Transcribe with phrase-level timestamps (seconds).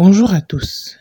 [0.00, 0.96] Bonjour à tous.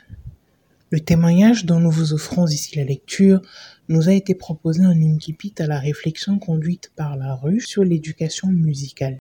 [0.90, 3.44] Le témoignage dont nous vous offrons ici la lecture
[3.90, 8.48] nous a été proposé en incipit à la réflexion conduite par la rue sur l'éducation
[8.48, 9.20] musicale.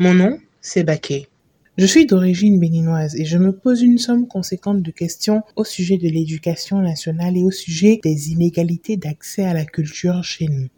[0.00, 1.28] Mon nom, c'est Baké.
[1.76, 5.98] Je suis d'origine béninoise et je me pose une somme conséquente de questions au sujet
[5.98, 10.68] de l'éducation nationale et au sujet des inégalités d'accès à la culture chez nous.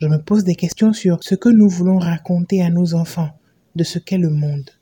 [0.00, 3.36] Je me pose des questions sur ce que nous voulons raconter à nos enfants
[3.74, 4.77] de ce qu'est le monde.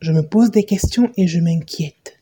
[0.00, 2.20] Je me pose des questions et je m'inquiète.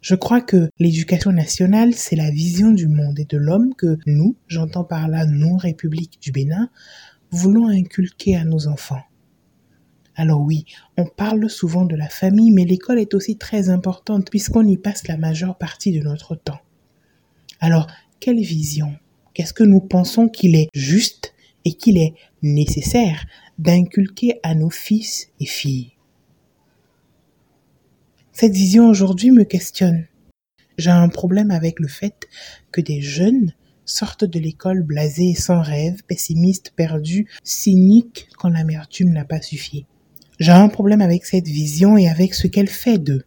[0.00, 4.36] Je crois que l'éducation nationale, c'est la vision du monde et de l'homme que nous,
[4.46, 6.70] j'entends par là nous, République du Bénin,
[7.32, 9.02] voulons inculquer à nos enfants.
[10.14, 10.64] Alors oui,
[10.96, 15.08] on parle souvent de la famille, mais l'école est aussi très importante puisqu'on y passe
[15.08, 16.60] la majeure partie de notre temps.
[17.58, 17.88] Alors,
[18.20, 18.94] quelle vision?
[19.34, 23.26] Qu'est-ce que nous pensons qu'il est juste et qu'il est nécessaire
[23.58, 25.95] d'inculquer à nos fils et filles?
[28.38, 30.08] Cette vision aujourd'hui me questionne.
[30.76, 32.28] J'ai un problème avec le fait
[32.70, 33.54] que des jeunes
[33.86, 39.86] sortent de l'école blasés, sans rêve, pessimistes, perdus, cyniques quand l'amertume n'a pas suffi.
[40.38, 43.24] J'ai un problème avec cette vision et avec ce qu'elle fait d'eux,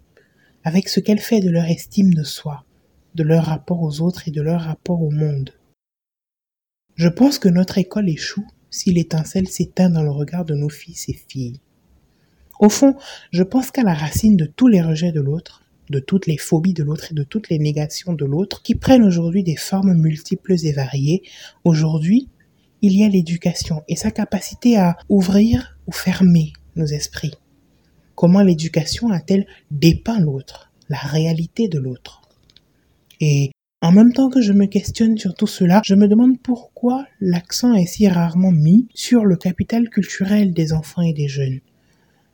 [0.64, 2.64] avec ce qu'elle fait de leur estime de soi,
[3.16, 5.56] de leur rapport aux autres et de leur rapport au monde.
[6.94, 11.10] Je pense que notre école échoue si l'étincelle s'éteint dans le regard de nos fils
[11.10, 11.62] et filles.
[12.60, 12.96] Au fond,
[13.32, 16.74] je pense qu'à la racine de tous les rejets de l'autre, de toutes les phobies
[16.74, 20.56] de l'autre et de toutes les négations de l'autre, qui prennent aujourd'hui des formes multiples
[20.66, 21.24] et variées,
[21.64, 22.28] aujourd'hui,
[22.82, 27.34] il y a l'éducation et sa capacité à ouvrir ou fermer nos esprits.
[28.16, 32.22] Comment l'éducation a-t-elle dépeint l'autre, la réalité de l'autre?
[33.22, 37.06] Et en même temps que je me questionne sur tout cela, je me demande pourquoi
[37.22, 41.62] l'accent est si rarement mis sur le capital culturel des enfants et des jeunes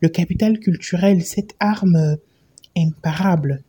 [0.06, 2.18] le capital culturel, cette arme
[2.78, 3.64] imparable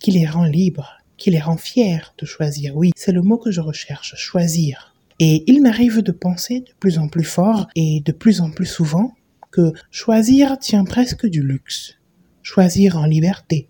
[0.00, 2.74] qui les rend libres, qui les rend fiers de choisir.
[2.74, 4.94] Oui, c'est le mot que je recherche, choisir.
[5.20, 8.64] Et il m'arrive de penser de plus en plus fort et de plus en plus
[8.64, 9.12] souvent
[9.50, 11.98] que choisir tient presque du luxe.
[12.40, 13.68] Choisir en liberté.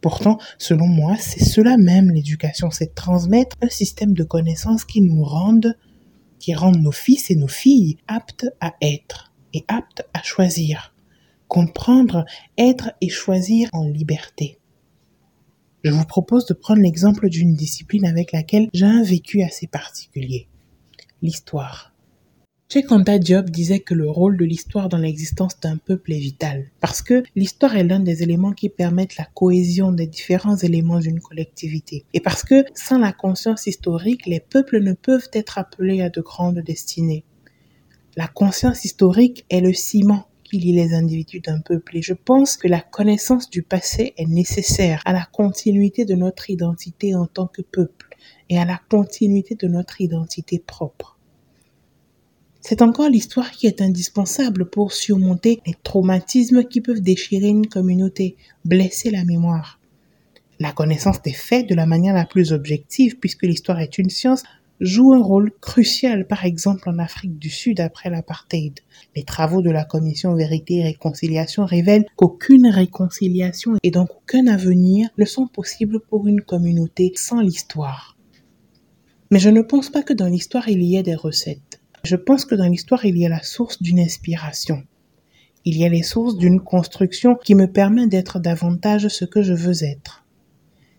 [0.00, 5.24] Pourtant, selon moi, c'est cela même l'éducation, c'est transmettre un système de connaissances qui nous
[5.24, 5.76] rendent,
[6.38, 10.91] qui rendent nos fils et nos filles aptes à être et aptes à choisir
[11.52, 12.24] comprendre,
[12.56, 14.56] être et choisir en liberté.
[15.84, 20.48] Je vous propose de prendre l'exemple d'une discipline avec laquelle j'ai un vécu assez particulier,
[21.20, 21.92] l'histoire.
[22.70, 27.02] Cheikh Diop disait que le rôle de l'histoire dans l'existence d'un peuple est vital, parce
[27.02, 32.06] que l'histoire est l'un des éléments qui permettent la cohésion des différents éléments d'une collectivité,
[32.14, 36.22] et parce que sans la conscience historique, les peuples ne peuvent être appelés à de
[36.22, 37.26] grandes destinées.
[38.16, 40.28] La conscience historique est le ciment
[40.60, 41.96] les individus d'un peuple.
[41.96, 46.50] Et je pense que la connaissance du passé est nécessaire à la continuité de notre
[46.50, 48.08] identité en tant que peuple
[48.50, 51.18] et à la continuité de notre identité propre.
[52.60, 58.36] C'est encore l'histoire qui est indispensable pour surmonter les traumatismes qui peuvent déchirer une communauté,
[58.64, 59.80] blesser la mémoire.
[60.60, 64.44] La connaissance des faits de la manière la plus objective, puisque l'histoire est une science,
[64.82, 68.80] joue un rôle crucial, par exemple en Afrique du Sud après l'apartheid.
[69.14, 75.08] Les travaux de la commission Vérité et Réconciliation révèlent qu'aucune réconciliation et donc aucun avenir
[75.16, 78.18] ne sont possibles pour une communauté sans l'histoire.
[79.30, 81.80] Mais je ne pense pas que dans l'histoire il y ait des recettes.
[82.02, 84.82] Je pense que dans l'histoire il y a la source d'une inspiration.
[85.64, 89.54] Il y a les sources d'une construction qui me permet d'être davantage ce que je
[89.54, 90.21] veux être.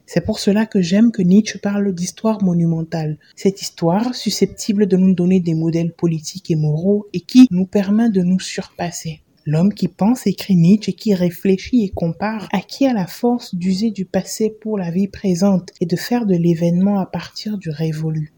[0.06, 3.18] C'est pour cela que j'aime que Nietzsche parle d'histoire monumentale.
[3.36, 8.10] Cette histoire susceptible de nous donner des modèles politiques et moraux et qui nous permet
[8.10, 9.22] de nous surpasser.
[9.46, 13.92] L'homme qui pense, écrit Nietzsche, et qui réfléchit et compare, qui a la force d'user
[13.92, 18.34] du passé pour la vie présente et de faire de l'événement à partir du révolu.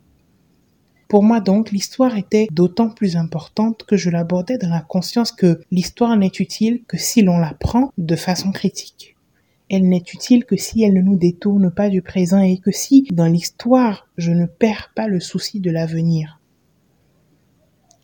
[1.08, 5.62] Pour moi donc, l'histoire était d'autant plus importante que je l'abordais dans la conscience que
[5.70, 9.15] l'histoire n'est utile que si l'on la prend de façon critique.
[9.70, 13.08] Elle n'est utile que si elle ne nous détourne pas du présent et que si,
[13.12, 16.40] dans l'histoire, je ne perds pas le souci de l'avenir.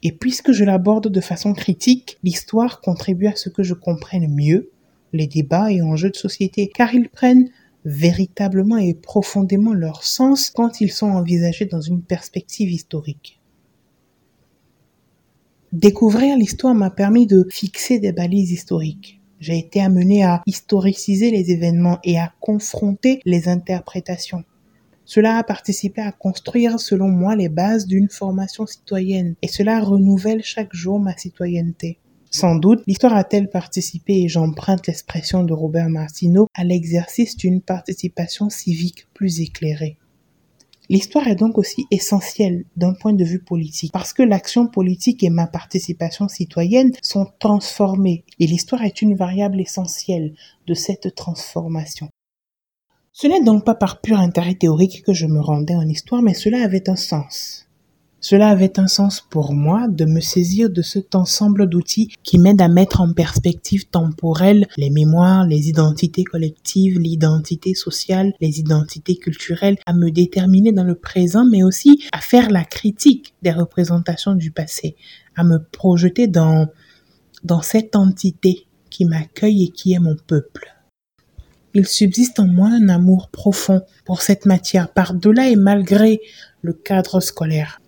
[0.03, 4.71] Et puisque je l'aborde de façon critique, l'histoire contribue à ce que je comprenne mieux
[5.13, 7.49] les débats et enjeux de société, car ils prennent
[7.85, 13.39] véritablement et profondément leur sens quand ils sont envisagés dans une perspective historique.
[15.73, 19.20] Découvrir l'histoire m'a permis de fixer des balises historiques.
[19.41, 24.43] J'ai été amené à historiciser les événements et à confronter les interprétations.
[25.03, 30.43] Cela a participé à construire, selon moi, les bases d'une formation citoyenne et cela renouvelle
[30.43, 31.97] chaque jour ma citoyenneté.
[32.29, 38.49] Sans doute, l'histoire a-t-elle participé, et j'emprunte l'expression de Robert Martineau, à l'exercice d'une participation
[38.49, 39.97] civique plus éclairée.
[40.89, 45.29] L'histoire est donc aussi essentielle d'un point de vue politique, parce que l'action politique et
[45.29, 50.33] ma participation citoyenne sont transformées, et l'histoire est une variable essentielle
[50.67, 52.09] de cette transformation.
[53.13, 56.33] Ce n'est donc pas par pur intérêt théorique que je me rendais en histoire, mais
[56.33, 57.67] cela avait un sens.
[58.23, 62.61] Cela avait un sens pour moi de me saisir de cet ensemble d'outils qui m'aident
[62.61, 69.77] à mettre en perspective temporelle les mémoires, les identités collectives, l'identité sociale, les identités culturelles,
[69.87, 74.51] à me déterminer dans le présent, mais aussi à faire la critique des représentations du
[74.51, 74.95] passé,
[75.35, 76.67] à me projeter dans,
[77.63, 80.67] cette entité qui m'accueille et qui est mon peuple.
[81.73, 86.21] Il subsiste en moi un amour profond pour cette matière par-delà et malgré
[86.61, 87.81] le cadre scolaire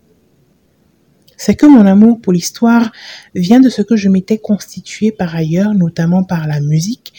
[1.43, 2.93] c'est que mon amour pour l'histoire
[3.35, 7.11] vient de ce que je m'étais constitué par ailleurs, notamment par la musique,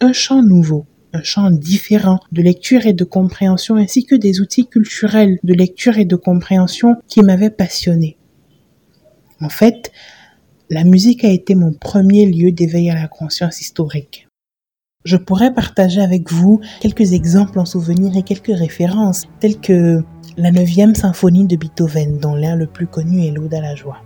[0.00, 0.84] un champ nouveau,
[1.14, 5.96] un champ différent de lecture et de compréhension ainsi que des outils culturels de lecture
[5.96, 8.18] et de compréhension qui m'avaient passionné.
[9.40, 9.92] En fait,
[10.68, 14.28] la musique a été mon premier lieu d'éveil à la conscience historique.
[15.06, 20.04] Je pourrais partager avec vous quelques exemples en souvenir et quelques références, telles que
[20.40, 23.98] la neuvième symphonie de Beethoven, dont l'air le plus connu est l'Ode à la joie.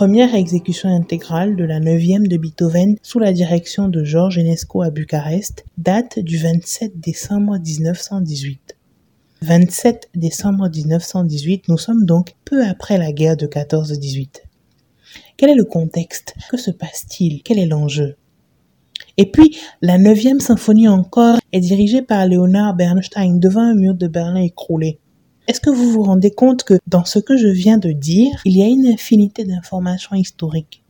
[0.00, 4.88] Première exécution intégrale de la neuvième de Beethoven sous la direction de Georges Enesco à
[4.88, 8.78] Bucarest date du 27 décembre 1918.
[9.42, 14.40] 27 décembre 1918, nous sommes donc peu après la guerre de 14-18.
[15.36, 16.32] Quel est le contexte?
[16.50, 17.42] Que se passe-t-il?
[17.42, 18.16] Quel est l'enjeu?
[19.18, 24.08] Et puis, la neuvième symphonie encore est dirigée par Leonard Bernstein devant un mur de
[24.08, 24.98] Berlin écroulé.
[25.50, 28.56] Est-ce que vous vous rendez compte que dans ce que je viens de dire, il
[28.56, 30.84] y a une infinité d'informations historiques?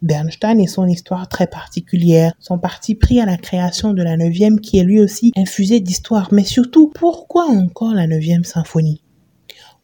[0.00, 4.60] Bernstein et son histoire très particulière, son parti pris à la création de la neuvième
[4.60, 9.02] qui est lui aussi infusé d'histoire, mais surtout, pourquoi encore la neuvième symphonie?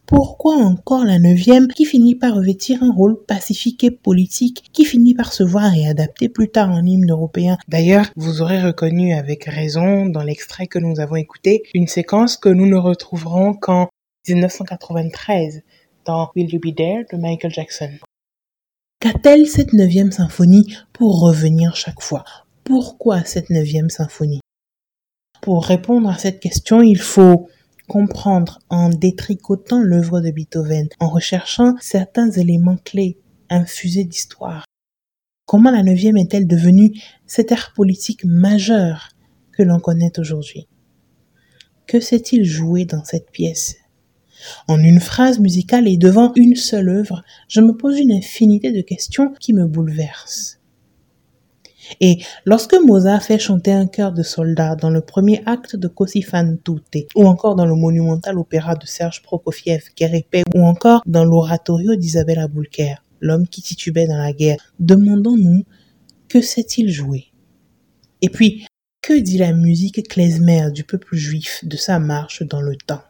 [0.05, 5.13] Pourquoi encore la neuvième qui finit par revêtir un rôle pacifique et politique, qui finit
[5.13, 7.57] par se voir réadapté plus tard en hymne européen?
[7.67, 12.49] D'ailleurs, vous aurez reconnu avec raison dans l'extrait que nous avons écouté une séquence que
[12.49, 13.87] nous ne retrouverons qu'en
[14.27, 15.63] 1993
[16.05, 17.91] dans Will You Be There de Michael Jackson.
[18.99, 22.23] Qu'a-t-elle cette neuvième symphonie pour revenir chaque fois?
[22.63, 24.41] Pourquoi cette neuvième symphonie?
[25.41, 27.49] Pour répondre à cette question, il faut
[27.93, 33.19] comprendre en détricotant l'œuvre de Beethoven, en recherchant certains éléments clés
[33.51, 34.65] infusés d'histoire.
[35.45, 36.91] Comment la neuvième est-elle devenue
[37.27, 39.09] cet art politique majeur
[39.51, 40.67] que l'on connaît aujourd'hui?
[41.85, 43.75] Que s'est-il joué dans cette pièce?
[44.67, 48.81] En une phrase musicale et devant une seule œuvre, je me pose une infinité de
[48.81, 50.62] questions qui me bouleversent.
[51.99, 56.21] Et lorsque Mozart fait chanter un chœur de soldats dans le premier acte de Così
[56.21, 56.57] fan
[57.15, 60.21] ou encore dans le monumental opéra de Serge Prokofiev, Guerre
[60.55, 65.63] ou encore dans l'oratorio d'Isabella Boulker, l'homme qui titubait dans la guerre, demandons-nous
[66.27, 67.27] que s'est-il joué
[68.21, 68.65] Et puis,
[69.01, 73.03] que dit la musique klezmer du peuple juif de sa marche dans le temps?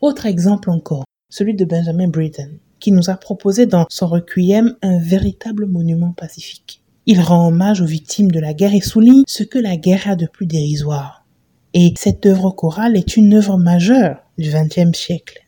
[0.00, 4.98] Autre exemple encore, celui de Benjamin Britten, qui nous a proposé dans son requiem un
[4.98, 6.82] véritable monument pacifique.
[7.06, 10.16] Il rend hommage aux victimes de la guerre et souligne ce que la guerre a
[10.16, 11.24] de plus dérisoire.
[11.72, 15.46] Et cette œuvre chorale est une œuvre majeure du XXe siècle.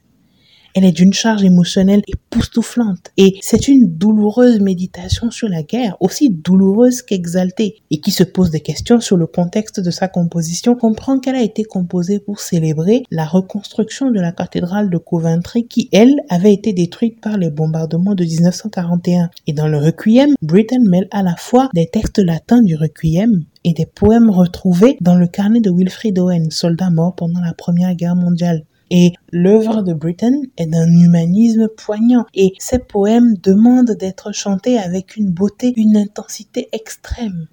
[0.74, 3.10] Elle est d'une charge émotionnelle époustouflante.
[3.16, 8.50] Et c'est une douloureuse méditation sur la guerre, aussi douloureuse qu'exaltée, et qui se pose
[8.50, 13.04] des questions sur le contexte de sa composition, comprend qu'elle a été composée pour célébrer
[13.10, 18.14] la reconstruction de la cathédrale de Coventry qui, elle, avait été détruite par les bombardements
[18.14, 19.30] de 1941.
[19.46, 23.72] Et dans le Requiem, Britten mêle à la fois des textes latins du Requiem et
[23.72, 28.16] des poèmes retrouvés dans le carnet de Wilfrid Owen, soldat mort pendant la Première Guerre
[28.16, 28.64] mondiale.
[28.94, 35.16] Et l'œuvre de Britten est d'un humanisme poignant et ses poèmes demandent d'être chantés avec
[35.16, 37.48] une beauté, une intensité extrême.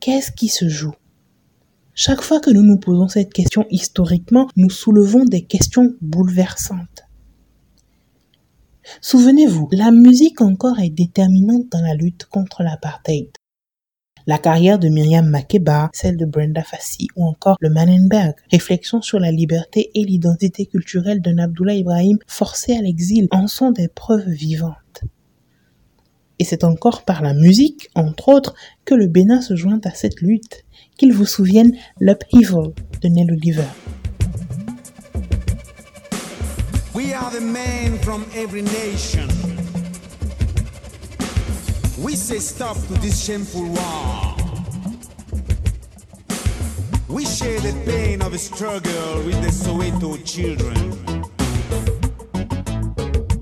[0.00, 0.96] Qu'est-ce qui se joue?
[1.94, 7.04] Chaque fois que nous nous posons cette question historiquement, nous soulevons des questions bouleversantes.
[9.00, 13.37] Souvenez-vous, la musique encore est déterminante dans la lutte contre l'apartheid
[14.28, 18.34] la carrière de Myriam Makeba, celle de Brenda Fassi ou encore le Mannenberg.
[18.52, 23.70] Réflexion sur la liberté et l'identité culturelle d'un Abdullah Ibrahim forcé à l'exil en sont
[23.70, 25.00] des preuves vivantes.
[26.38, 28.54] Et c'est encore par la musique, entre autres,
[28.84, 30.66] que le Bénin se joint à cette lutte.
[30.98, 33.64] Qu'il vous souvienne l'Upheaval de Nell Oliver.
[38.62, 39.37] Nation.
[41.98, 44.36] We say stop to this shameful war.
[47.08, 50.92] We share the pain of a struggle with the Soweto children.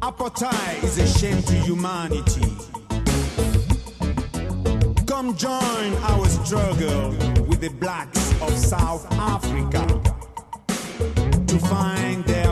[0.00, 2.50] Apartheid is a shame to humanity.
[5.06, 7.10] Come join our struggle
[7.46, 9.84] with the blacks of South Africa
[11.46, 12.45] to find their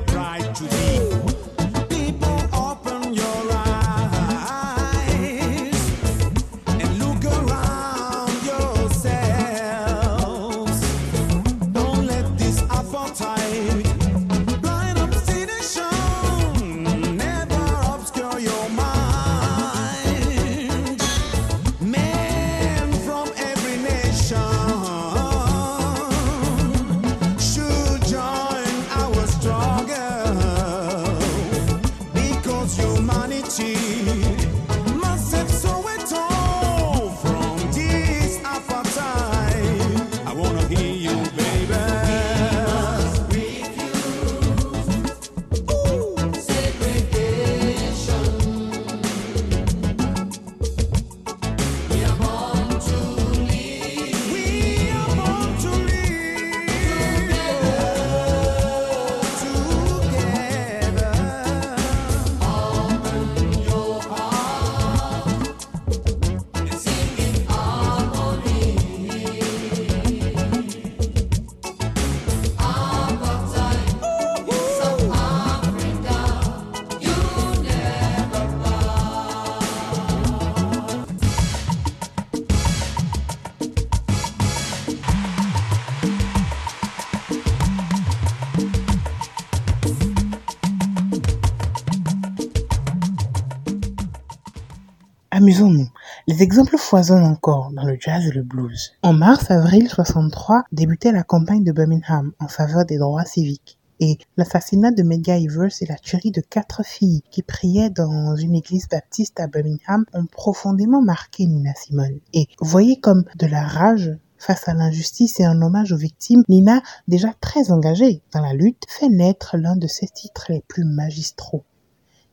[96.35, 98.95] Les exemples foisonnent encore dans le jazz et le blues.
[99.03, 103.79] En mars-avril 63 débutait la campagne de Birmingham en faveur des droits civiques.
[104.00, 108.57] Et l'assassinat de Medgar Evers et la tuerie de quatre filles qui priaient dans une
[108.57, 112.19] église baptiste à Birmingham ont profondément marqué Nina Simone.
[112.33, 116.83] Et voyez comme de la rage face à l'injustice et un hommage aux victimes, Nina,
[117.07, 121.62] déjà très engagée dans la lutte, fait naître l'un de ses titres les plus magistraux.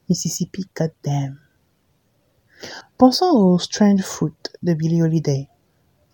[0.10, 1.38] Mississippi Goddamn.
[3.01, 4.31] Pensons au Strange Fruit
[4.62, 5.50] de Billie Holiday.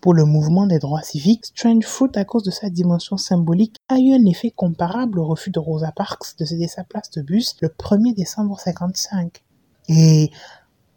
[0.00, 3.98] Pour le mouvement des droits civiques, Strange Fruit, à cause de sa dimension symbolique, a
[3.98, 7.56] eu un effet comparable au refus de Rosa Parks de céder sa place de bus
[7.60, 9.44] le 1er décembre 55.
[9.90, 10.30] Et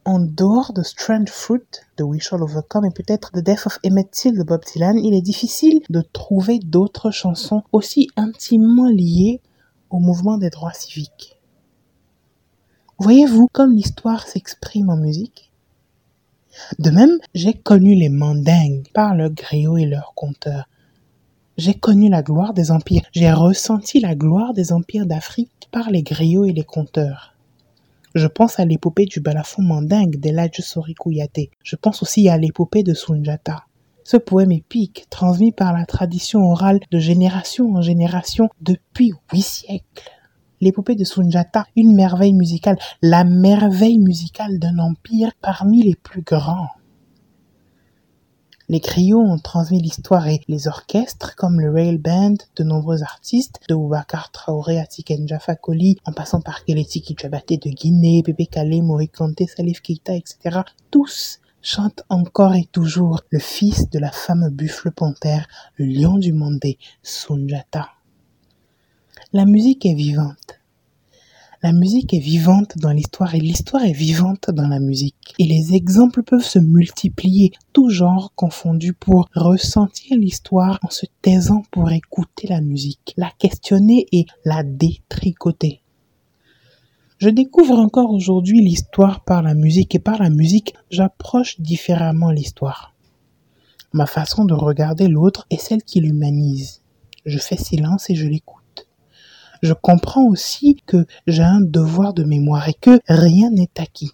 [0.06, 1.60] en dehors de Strange Fruit
[1.98, 5.14] de We Shall Overcome et peut-être The Death of Emmett Till de Bob Dylan, il
[5.14, 9.42] est difficile de trouver d'autres chansons aussi intimement liées
[9.90, 11.38] au mouvement des droits civiques.
[12.98, 15.51] Voyez-vous comme l'histoire s'exprime en musique?
[16.80, 20.68] De même, j'ai connu les mandingues par leurs griots et leurs conteurs.
[21.58, 23.04] J'ai connu la gloire des empires.
[23.12, 27.36] J'ai ressenti la gloire des empires d'Afrique par les griots et les conteurs.
[28.14, 30.96] Je pense à l'épopée du balafon mandingue d'Eladj Sori
[31.64, 33.66] Je pense aussi à l'épopée de Sunjata.
[34.04, 40.21] Ce poème épique, transmis par la tradition orale de génération en génération depuis huit siècles
[40.62, 46.70] l'épopée de Sunjata, une merveille musicale, la merveille musicale d'un empire parmi les plus grands.
[48.70, 53.60] Les griots ont transmis l'histoire et les orchestres, comme le Rail Band, de nombreux artistes,
[53.68, 55.58] de Boubacar Traoré à Tiken Jaffa
[56.06, 62.04] en passant par Keleti Kichabate de Guinée, Bébé Kale, Morikante, Salif Keita, etc., tous chantent
[62.08, 67.90] encore et toujours le fils de la femme buffle panthère, le lion du Mandé, Sunjata.
[69.34, 70.60] La musique est vivante.
[71.64, 75.34] La musique est vivante dans l'histoire et l'histoire est vivante dans la musique.
[75.40, 81.64] Et les exemples peuvent se multiplier, tout genre confondu pour ressentir l'histoire en se taisant
[81.72, 85.80] pour écouter la musique, la questionner et la détricoter.
[87.18, 92.94] Je découvre encore aujourd'hui l'histoire par la musique et par la musique, j'approche différemment l'histoire.
[93.94, 96.82] Ma façon de regarder l'autre est celle qui l'humanise.
[97.26, 98.61] Je fais silence et je l'écoute
[99.62, 104.12] je comprends aussi que j'ai un devoir de mémoire et que rien n'est acquis.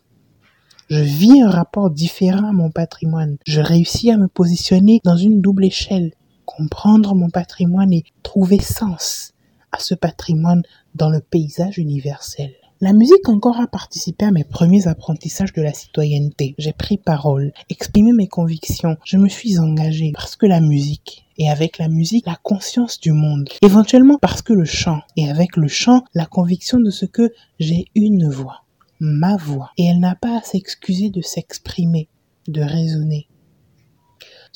[0.89, 3.37] Je vis un rapport différent à mon patrimoine.
[3.45, 6.13] Je réussis à me positionner dans une double échelle,
[6.45, 9.33] comprendre mon patrimoine et trouver sens
[9.71, 10.63] à ce patrimoine
[10.95, 12.53] dans le paysage universel.
[12.79, 16.55] La musique encore a participé à mes premiers apprentissages de la citoyenneté.
[16.57, 21.49] J'ai pris parole, exprimé mes convictions, je me suis engagé parce que la musique, et
[21.49, 23.49] avec la musique, la conscience du monde.
[23.61, 27.85] Éventuellement parce que le chant, et avec le chant, la conviction de ce que j'ai
[27.95, 28.63] une voix,
[28.99, 32.09] ma voix, et elle n'a pas à s'excuser de s'exprimer,
[32.47, 33.27] de raisonner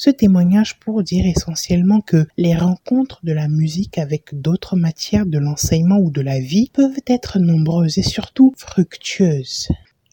[0.02, 5.38] ce témoignage pour dire essentiellement que les rencontres de la musique avec d'autres matières de
[5.38, 9.68] l'enseignement ou de la vie peuvent être nombreuses et surtout fructueuses.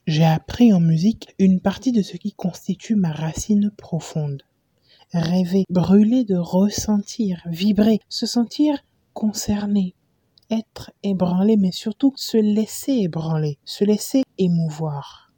[0.06, 4.42] J'ai appris en musique une partie de ce qui constitue ma racine profonde.
[5.14, 8.78] Rêver, brûler de ressentir, vibrer, se sentir
[9.14, 9.94] concerné,
[10.50, 15.32] être ébranlé, mais surtout se laisser ébranler, se laisser émouvoir.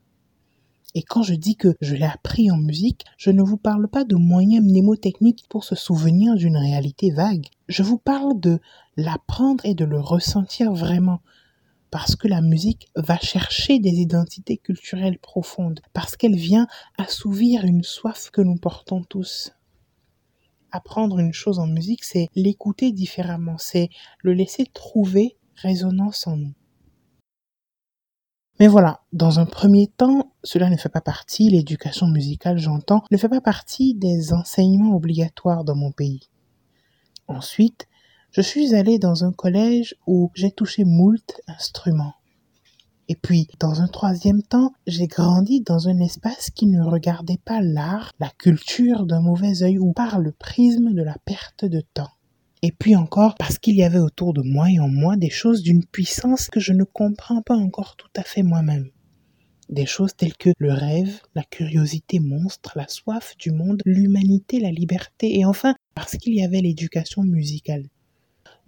[0.95, 4.05] Et quand je dis que je l'ai appris en musique, je ne vous parle pas
[4.05, 7.47] de moyens mnémotechniques pour se souvenir d'une réalité vague.
[7.69, 8.59] Je vous parle de
[8.97, 11.21] l'apprendre et de le ressentir vraiment.
[11.93, 16.67] Parce que la musique va chercher des identités culturelles profondes, parce qu'elle vient
[16.99, 19.53] assouvir une soif que nous portons tous.
[20.73, 23.91] Apprendre une chose en musique, c'est l'écouter différemment, c'est
[24.23, 26.55] le laisser trouver résonance en nous.
[28.61, 33.17] Mais voilà, dans un premier temps, cela ne fait pas partie, l'éducation musicale, j'entends, ne
[33.17, 36.29] fait pas partie des enseignements obligatoires dans mon pays.
[37.27, 37.89] Ensuite,
[38.33, 42.15] je suis allé dans un collège où j'ai touché moult instruments.
[43.11, 47.61] Et puis, dans un troisième temps, j'ai grandi dans un espace qui ne regardait pas
[47.61, 52.13] l'art, la culture d'un mauvais œil ou par le prisme de la perte de temps.
[52.63, 55.65] Et puis encore parce qu'il y avait autour de moi et en moi des choses
[55.65, 58.91] d'une puissance que je ne comprends pas encore tout à fait moi-même.
[59.69, 64.71] Des choses telles que le rêve, la curiosité monstre, la soif du monde, l'humanité, la
[64.71, 67.87] liberté, et enfin parce qu'il y avait l'éducation musicale.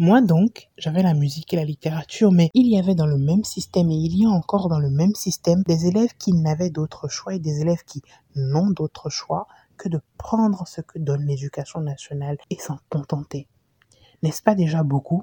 [0.03, 3.45] Moi donc, j'avais la musique et la littérature, mais il y avait dans le même
[3.45, 7.07] système, et il y a encore dans le même système, des élèves qui n'avaient d'autre
[7.07, 8.03] choix et des élèves qui
[8.35, 13.47] n'ont d'autre choix que de prendre ce que donne l'éducation nationale et s'en contenter.
[14.25, 15.23] N'est-ce pas déjà beaucoup?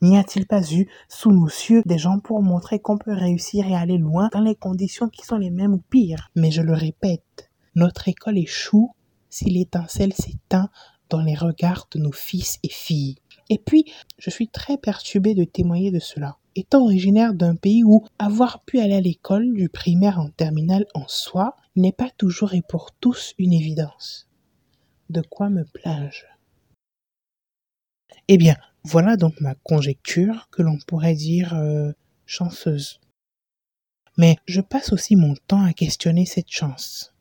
[0.00, 3.74] N'y a-t-il pas eu sous nos cieux des gens pour montrer qu'on peut réussir et
[3.74, 6.30] aller loin dans les conditions qui sont les mêmes ou pires?
[6.34, 8.94] Mais je le répète, notre école échoue
[9.28, 10.70] si l'étincelle s'éteint
[11.08, 13.16] dans les regards de nos fils et filles.
[13.50, 13.84] Et puis,
[14.18, 16.36] je suis très perturbée de témoigner de cela.
[16.54, 21.06] Étant originaire d'un pays où avoir pu aller à l'école du primaire en terminale en
[21.06, 24.26] soi n'est pas toujours et pour tous une évidence.
[25.08, 26.26] de quoi me plage
[28.28, 31.92] Eh bien, voilà donc ma conjecture que l'on pourrait dire euh,
[32.26, 33.00] chanceuse.
[34.18, 37.14] Mais je passe aussi mon temps à questionner cette chance.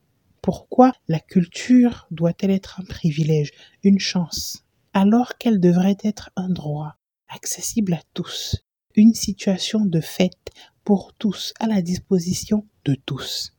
[0.47, 3.51] Pourquoi la culture doit-elle être un privilège,
[3.83, 6.95] une chance, alors qu'elle devrait être un droit,
[7.27, 8.55] accessible à tous,
[8.95, 10.31] une situation de fait
[10.85, 13.57] pour tous, à la disposition de tous.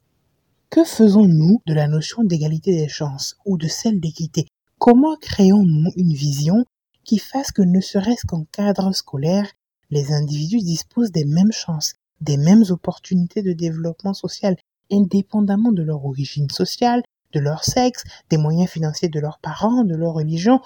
[0.71, 4.47] Que faisons-nous de la notion d'égalité des chances ou de celle d'équité?
[4.79, 6.65] Comment créons-nous une vision
[7.05, 9.53] qui fasse que ne serait-ce qu'en cadre scolaire,
[9.91, 14.57] les individus disposent des mêmes chances, des mêmes opportunités de développement social
[14.91, 19.95] indépendamment de leur origine sociale, de leur sexe, des moyens financiers de leurs parents, de
[19.95, 20.61] leur religion.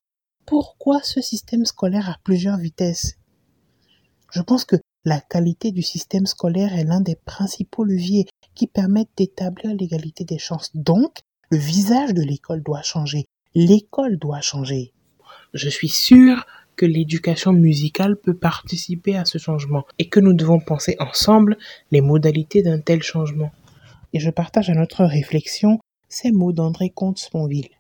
[0.47, 3.17] Pourquoi ce système scolaire à plusieurs vitesses?
[4.31, 9.11] Je pense que la qualité du système scolaire est l'un des principaux leviers qui permettent
[9.17, 10.71] d'établir l'égalité des chances.
[10.75, 13.27] Donc, le visage de l'école doit changer.
[13.55, 14.93] L'école doit changer.
[15.55, 20.61] Je suis sûr que l'éducation musicale peut participer à ce changement et que nous devons
[20.61, 21.59] penser ensemble
[21.91, 23.53] les modalités d'un tel changement
[24.13, 27.71] et je partage à notre réflexion ces mots d'André Comte-Sponville.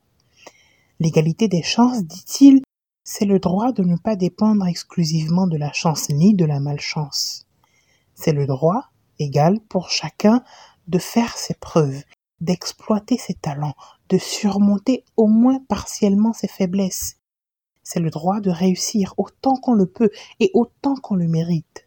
[1.00, 2.62] L'égalité des chances, dit-il,
[3.04, 7.46] c'est le droit de ne pas dépendre exclusivement de la chance ni de la malchance.
[8.14, 10.44] C'est le droit, égal pour chacun,
[10.88, 12.04] de faire ses preuves,
[12.40, 13.74] d'exploiter ses talents,
[14.08, 17.16] de surmonter au moins partiellement ses faiblesses.
[17.82, 21.81] C'est le droit de réussir autant qu'on le peut et autant qu'on le mérite.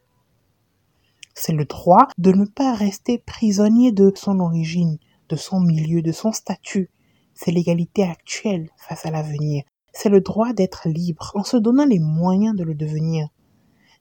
[1.38, 4.98] C'est le droit de ne pas rester prisonnier de son origine,
[5.30, 6.90] de son milieu, de son statut.
[7.34, 9.64] C'est l'égalité actuelle face à l'avenir.
[9.94, 13.28] C'est le droit d'être libre en se donnant les moyens de le devenir.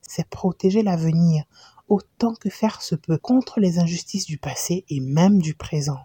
[0.01, 1.43] C'est protéger l'avenir
[1.87, 5.99] autant que faire se peut contre les injustices du passé et même du présent.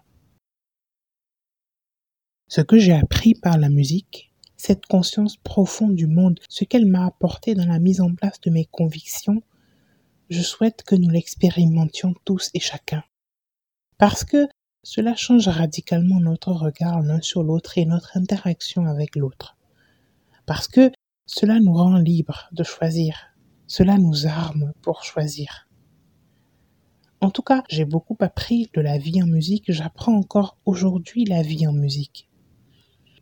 [2.47, 7.05] Ce que j'ai appris par la musique, cette conscience profonde du monde, ce qu'elle m'a
[7.05, 9.41] apporté dans la mise en place de mes convictions,
[10.31, 13.03] je souhaite que nous l'expérimentions tous et chacun.
[13.97, 14.47] Parce que
[14.81, 19.57] cela change radicalement notre regard l'un sur l'autre et notre interaction avec l'autre.
[20.45, 20.89] Parce que
[21.25, 23.35] cela nous rend libres de choisir.
[23.67, 25.67] Cela nous arme pour choisir.
[27.19, 29.69] En tout cas, j'ai beaucoup appris de la vie en musique.
[29.69, 32.29] J'apprends encore aujourd'hui la vie en musique.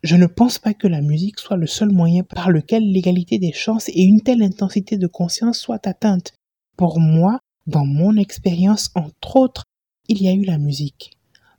[0.04, 3.52] Je ne pense pas que la musique soit le seul moyen par lequel l'égalité des
[3.52, 6.34] chances et une telle intensité de conscience soient atteintes.
[6.80, 9.66] Pour moi, dans mon expérience, entre autres,
[10.08, 11.12] il y a eu la musique.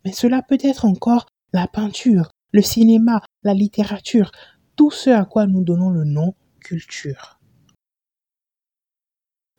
[0.03, 4.33] Mais cela peut être encore la peinture, le cinéma, la littérature,
[4.77, 7.39] tout ce à quoi nous donnons le nom culture.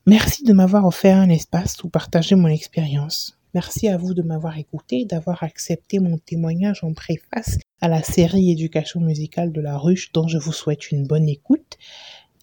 [0.08, 3.38] Merci de m'avoir offert un espace où partager mon expérience.
[3.54, 8.50] Merci à vous de m'avoir écouté, d'avoir accepté mon témoignage en préface à la série
[8.50, 11.78] éducation musicale de la ruche dont je vous souhaite une bonne écoute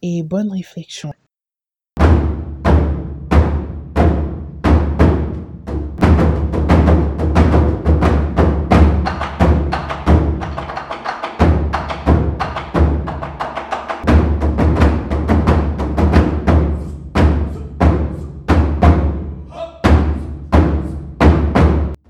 [0.02, 1.12] et bonne réflexion.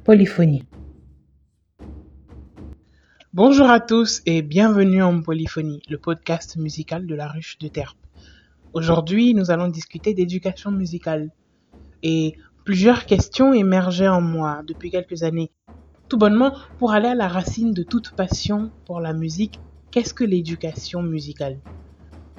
[0.09, 0.65] Polyphonie.
[3.35, 7.99] Bonjour à tous et bienvenue en Polyphonie, le podcast musical de la ruche de Terpe.
[8.73, 11.31] Aujourd'hui, nous allons discuter d'éducation musicale.
[12.03, 15.51] Et plusieurs questions émergeaient en moi depuis quelques années.
[16.09, 20.25] Tout bonnement, pour aller à la racine de toute passion pour la musique, qu'est-ce que
[20.25, 21.59] l'éducation musicale?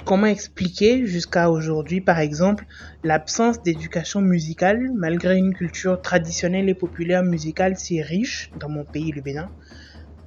[0.05, 2.65] Comment expliquer jusqu'à aujourd'hui, par exemple,
[3.03, 9.11] l'absence d'éducation musicale malgré une culture traditionnelle et populaire musicale si riche dans mon pays,
[9.11, 9.51] le Bénin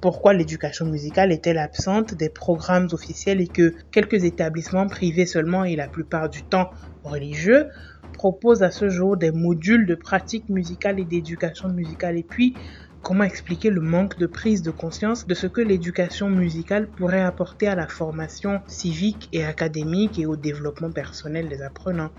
[0.01, 5.75] Pourquoi l'éducation musicale est-elle absente des programmes officiels et que quelques établissements privés seulement et
[5.75, 6.71] la plupart du temps
[7.03, 7.67] religieux
[8.13, 12.17] proposent à ce jour des modules de pratique musicale et d'éducation musicale?
[12.17, 12.57] Et puis,
[13.03, 17.67] Comment expliquer le manque de prise de conscience de ce que l'éducation musicale pourrait apporter
[17.67, 22.15] à la formation civique et académique et au développement personnel des apprenants?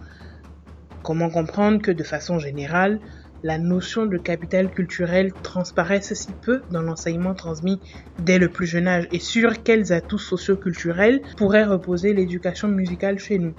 [1.02, 3.00] Comment comprendre que de façon générale,
[3.42, 7.82] la notion de capital culturel transparaisse si peu dans l'enseignement transmis
[8.18, 9.08] dès le plus jeune âge?
[9.10, 13.56] Et sur quels atouts socioculturels pourrait reposer l'éducation musicale chez nous?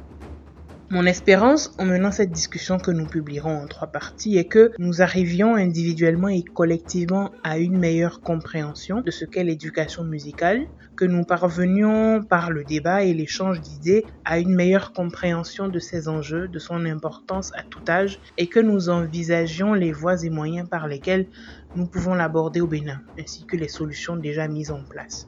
[0.95, 5.01] Mon espérance en menant cette discussion que nous publierons en trois parties est que nous
[5.01, 11.25] arrivions individuellement et collectivement à une meilleure compréhension de ce qu'est l'éducation musicale, que nous
[11.25, 16.59] parvenions par le débat et l'échange d'idées à une meilleure compréhension de ses enjeux, de
[16.59, 21.27] son importance à tout âge et que nous envisagions les voies et moyens par lesquels
[21.73, 25.27] nous pouvons l'aborder au Bénin, ainsi que les solutions déjà mises en place.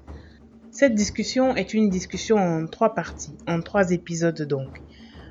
[0.71, 4.81] Cette discussion est une discussion en trois parties, en trois épisodes donc.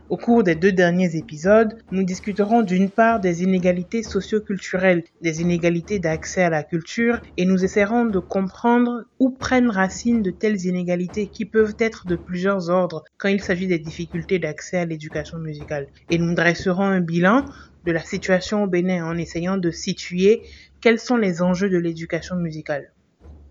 [0.09, 5.99] Au cours des deux derniers épisodes, nous discuterons d'une part des inégalités socioculturelles, des inégalités
[5.99, 11.27] d'accès à la culture, et nous essaierons de comprendre où prennent racine de telles inégalités
[11.27, 15.88] qui peuvent être de plusieurs ordres quand il s'agit des difficultés d'accès à l'éducation musicale.
[16.09, 17.45] Et nous dresserons un bilan
[17.83, 20.42] de la situation au Bénin en essayant de situer
[20.81, 22.92] quels sont les enjeux de l'éducation musicale.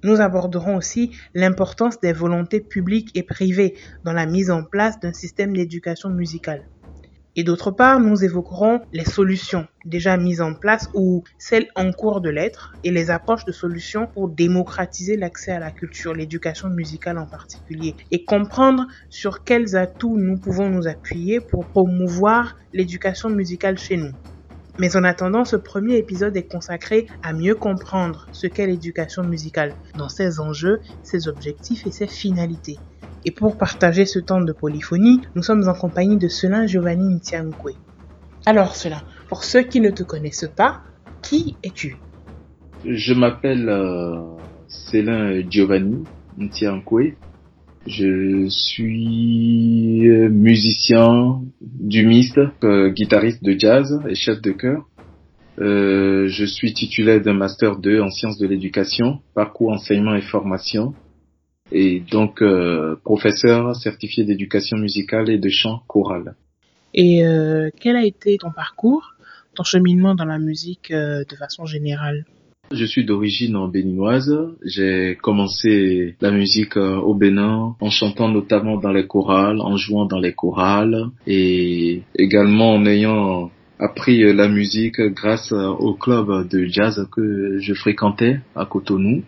[0.06, 5.14] Nous aborderons aussi l'importance des volontés publiques et privées dans la mise en place d'un
[5.14, 6.70] système d'éducation musicale.
[7.36, 12.22] Et d'autre part, nous évoquerons les solutions déjà mises en place ou celles en cours
[12.22, 17.18] de l'être et les approches de solutions pour démocratiser l'accès à la culture, l'éducation musicale
[17.18, 23.80] en particulier, et comprendre sur quels atouts nous pouvons nous appuyer pour promouvoir l'éducation musicale
[23.80, 24.14] chez nous.
[24.78, 29.74] Mais en attendant, ce premier épisode est consacré à mieux comprendre ce qu'est l'éducation musicale,
[29.98, 32.78] dans ses enjeux, ses objectifs et ses finalités.
[33.24, 37.72] Et pour partager ce temps de polyphonie, nous sommes en compagnie de Selin Giovanni Ntiankwe.
[38.46, 40.82] Alors Selin, pour ceux qui ne te connaissent pas,
[41.22, 41.98] qui es-tu?
[42.86, 44.36] Je m'appelle euh,
[45.50, 46.04] Giovanni
[46.38, 47.16] Ntiankwe.
[47.88, 54.88] Je suis musicien, dumiste, euh, guitariste de jazz et chef de chœur.
[55.60, 60.96] Euh, je suis titulaire d'un master 2 en sciences de l'éducation, parcours enseignement et formation,
[61.72, 66.36] et donc euh, professeur certifié d'éducation musicale et de chant choral.
[66.96, 67.24] Et
[67.82, 69.16] quel a été ton parcours,
[69.54, 72.26] ton cheminement dans la musique de façon générale?
[72.72, 74.34] Je suis d'origine béninoise.
[74.64, 80.06] J'ai commencé la musique euh, au Bénin en chantant notamment dans les chorales, en jouant
[80.06, 87.08] dans les chorales et également en ayant appris la musique grâce au club de jazz
[87.12, 89.24] que je fréquentais à Cotonou.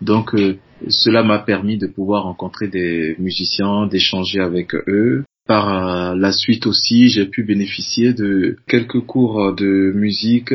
[0.00, 0.56] Donc euh,
[0.88, 7.08] cela m'a permis de pouvoir rencontrer des musiciens, d'échanger avec eux par la suite aussi,
[7.08, 10.54] j'ai pu bénéficier de quelques cours de musique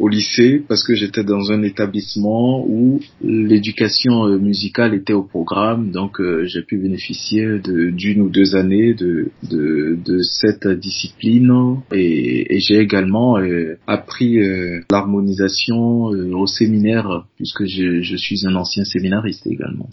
[0.00, 5.92] au lycée parce que j'étais dans un établissement où l'éducation musicale était au programme.
[5.92, 12.78] Donc euh, j'ai pu bénéficier d'une ou deux années de, de, cette discipline et, j'ai
[12.78, 19.88] également euh, appris euh, l'harmonisation au séminaire puisque je, je suis un ancien séminariste également.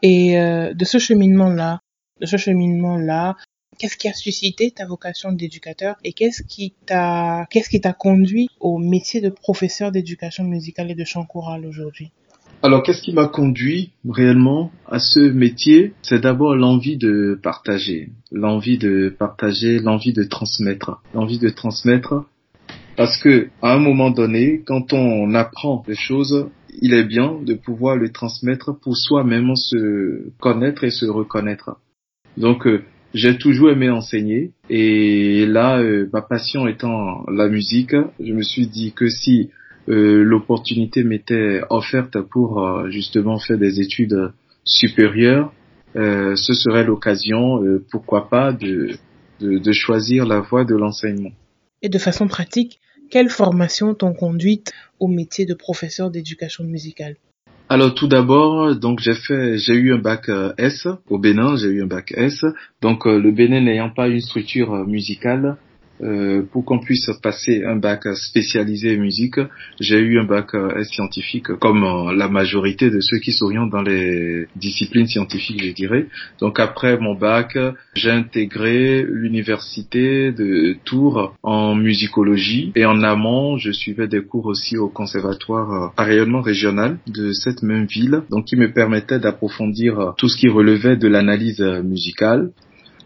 [0.00, 1.80] Et de ce cheminement-là,
[2.20, 3.34] de ce cheminement-là,
[3.78, 8.48] Qu'est-ce qui a suscité ta vocation d'éducateur et qu'est-ce qui t'a qu'est-ce qui t'a conduit
[8.60, 12.10] au métier de professeur d'éducation musicale et de chant choral aujourd'hui?
[12.62, 15.92] Alors, qu'est-ce qui m'a conduit réellement à ce métier?
[16.00, 22.24] C'est d'abord l'envie de partager, l'envie de partager, l'envie de transmettre, l'envie de transmettre,
[22.96, 26.48] parce que à un moment donné, quand on apprend des choses,
[26.80, 31.76] il est bien de pouvoir le transmettre pour soi-même se connaître et se reconnaître.
[32.36, 32.82] Donc, euh,
[33.14, 38.66] j'ai toujours aimé enseigner et là, euh, ma passion étant la musique, je me suis
[38.66, 39.50] dit que si
[39.88, 44.32] euh, l'opportunité m'était offerte pour euh, justement faire des études
[44.64, 45.52] supérieures,
[45.94, 47.60] ce serait l'occasion,
[47.92, 48.98] pourquoi pas, de,
[49.72, 51.30] choisir la voie de l'enseignement.
[51.82, 57.14] Et de façon pratique, quelles formations t'ont conduite au métier de professeur d'éducation musicale?
[57.70, 61.68] Alors tout d'abord, donc j'ai fait, j'ai eu un bac euh, S au Bénin, j'ai
[61.68, 62.44] eu un bac S.
[62.82, 65.56] Donc euh, le Bénin n'ayant pas une structure euh, musicale,
[66.04, 69.40] euh, pour qu'on puisse passer un bac spécialisé musique,
[69.80, 73.82] j'ai eu un bac euh, scientifique comme euh, la majorité de ceux qui s'orientent dans
[73.82, 76.06] les disciplines scientifiques, je dirais.
[76.40, 77.56] Donc après mon bac,
[77.94, 84.76] j'ai intégré l'université de Tours en musicologie et en amont, je suivais des cours aussi
[84.76, 90.28] au conservatoire à rayonnement régional de cette même ville, donc qui me permettait d'approfondir tout
[90.28, 92.50] ce qui relevait de l'analyse musicale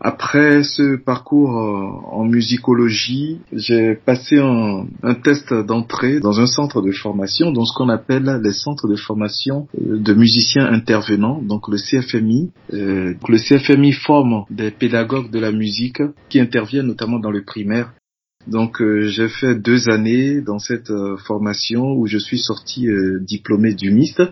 [0.01, 4.87] après ce parcours euh, en musicologie, j'ai passé un,
[5.25, 9.67] test d'entrée dans un centre de formation, dans ce qu'on appelle les centres de formation
[9.75, 12.51] euh, de musiciens intervenants, donc le CFMI.
[12.73, 17.93] Euh, le CFMI forme des pédagogues de la musique qui interviennent notamment dans le primaire.
[18.47, 20.91] Donc j'ai fait deux années dans cette
[21.27, 22.87] formation où je suis sorti
[23.21, 24.23] diplômé du MIST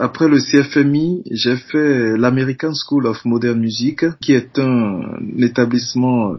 [0.00, 5.02] après le CFMI, j'ai fait l'American School of Modern Music, qui est un,
[5.38, 6.36] établissement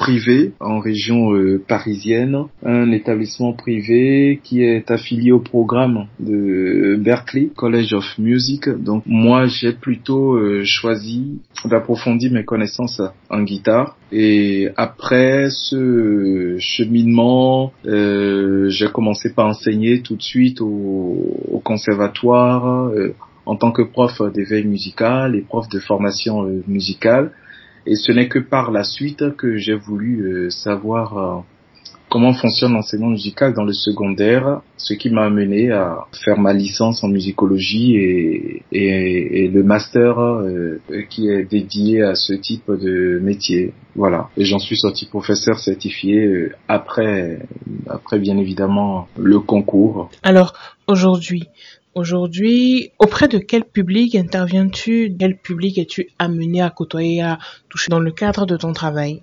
[0.00, 7.50] privé en région euh, parisienne, un établissement privé qui est affilié au programme de Berkeley
[7.54, 8.66] College of Music.
[8.70, 17.74] Donc moi j'ai plutôt euh, choisi d'approfondir mes connaissances en guitare et après ce cheminement,
[17.84, 22.90] euh, j'ai commencé par enseigner tout de suite au conservatoire
[23.44, 27.32] en tant que prof d'éveil musical et prof de formation musicale.
[27.86, 31.44] Et ce n'est que par la suite que j'ai voulu savoir
[32.10, 37.02] comment fonctionne l'enseignement musical dans le secondaire, ce qui m'a amené à faire ma licence
[37.04, 43.72] en musicologie et, et, le master euh, qui est dédié à ce type de métier.
[43.94, 44.28] Voilà.
[44.36, 47.46] Et j'en suis sorti professeur certifié euh, après,
[47.88, 50.10] après bien évidemment le concours.
[50.22, 50.54] Alors
[50.88, 51.44] aujourd'hui,
[51.94, 55.12] Aujourd'hui, auprès de quel public interviens-tu?
[55.18, 59.22] Quel public es-tu amené à côtoyer, à toucher dans le cadre de ton travail?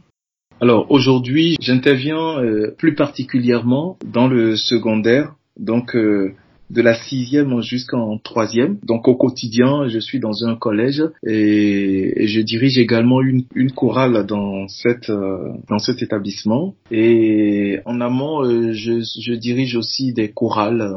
[0.59, 6.33] Alors aujourd'hui, j'interviens euh, plus particulièrement dans le secondaire, donc euh,
[6.69, 8.79] de la sixième jusqu'en troisième.
[8.83, 14.25] Donc au quotidien, je suis dans un collège et, je dirige également une, une chorale
[14.25, 16.75] dans cette euh, dans cet établissement.
[16.91, 20.91] Et en amont, je, je dirige aussi des chorales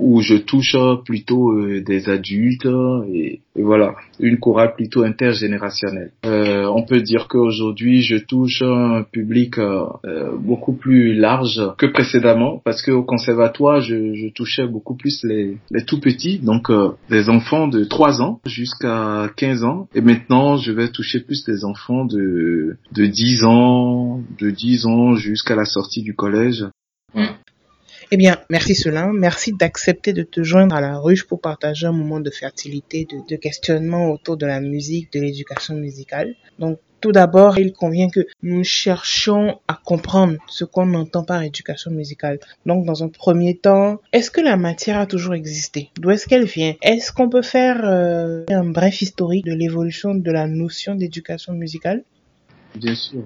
[0.00, 2.66] où je touche plutôt euh, des adultes
[3.12, 6.12] et, voilà une chorale plutôt intergénérationnelle.
[6.24, 9.84] Euh, on peut dire qu'aujourd'hui je touche un public euh,
[10.38, 15.84] beaucoup plus large que précédemment parce qu'au conservatoire je, je, touchais beaucoup plus les, les
[15.84, 16.70] tout petits donc
[17.10, 21.64] des enfants de 3 ans jusqu'à 15 ans et maintenant je vais toucher plus des
[21.64, 26.64] enfants de de 10 ans de 10 ans jusqu'à la sortie du collège.
[27.14, 27.26] Mmh.
[28.12, 31.92] Eh bien, merci Solin, merci d'accepter de te joindre à la ruche pour partager un
[31.92, 36.34] moment de fertilité, de, questionnement autour de la musique, de l'éducation musicale.
[36.58, 41.92] Donc, tout d'abord, il convient que nous cherchions à comprendre ce qu'on entend par éducation
[41.92, 42.40] musicale.
[42.66, 45.90] Donc, dans un premier temps, est-ce que la matière a toujours existé?
[46.00, 46.74] D'où est-ce qu'elle vient?
[46.82, 52.02] Est-ce qu'on peut faire euh, un bref historique de l'évolution de la notion d'éducation musicale?
[52.74, 53.22] Bien sûr.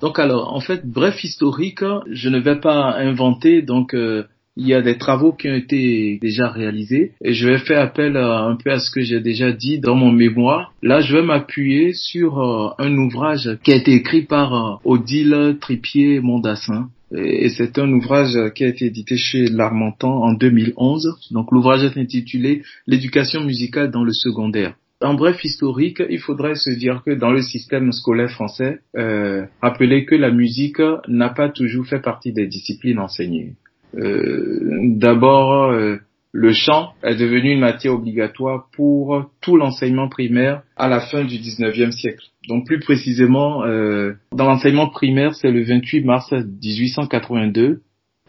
[0.00, 4.24] Donc alors, en fait, bref historique, je ne vais pas inventer, donc euh,
[4.56, 8.16] il y a des travaux qui ont été déjà réalisés et je vais faire appel
[8.16, 10.72] un peu à ce que j'ai déjà dit dans mon mémoire.
[10.82, 15.56] Là, je vais m'appuyer sur euh, un ouvrage qui a été écrit par euh, Odile
[15.60, 16.88] Tripier Mondassin.
[17.16, 21.16] Et c'est un ouvrage qui a été édité chez L'Armentan en 2011.
[21.30, 26.70] Donc l'ouvrage est intitulé L'éducation musicale dans le secondaire en bref historique, il faudrait se
[26.70, 31.86] dire que dans le système scolaire français, euh, rappeler que la musique n'a pas toujours
[31.86, 33.54] fait partie des disciplines enseignées.
[33.96, 35.96] Euh, D'abord, euh,
[36.32, 41.36] le chant est devenu une matière obligatoire pour tout l'enseignement primaire à la fin du
[41.36, 42.24] 19e siècle.
[42.48, 47.82] Donc plus précisément, euh, dans l'enseignement primaire, c'est le 28 mars 1882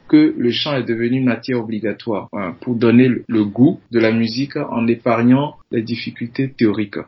[0.07, 4.55] que le chant est devenu matière obligatoire hein, pour donner le goût de la musique
[4.55, 6.99] en épargnant les difficultés théoriques.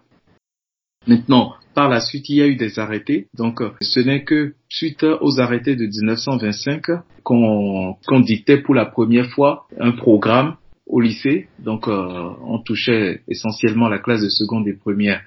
[1.07, 3.27] Maintenant, par la suite, il y a eu des arrêtés.
[3.33, 6.81] Donc, ce n'est que suite aux arrêtés de 1925
[7.23, 10.55] qu'on dictait pour la première fois un programme
[10.85, 11.47] au lycée.
[11.59, 15.21] Donc, euh, on touchait essentiellement la classe de seconde et première.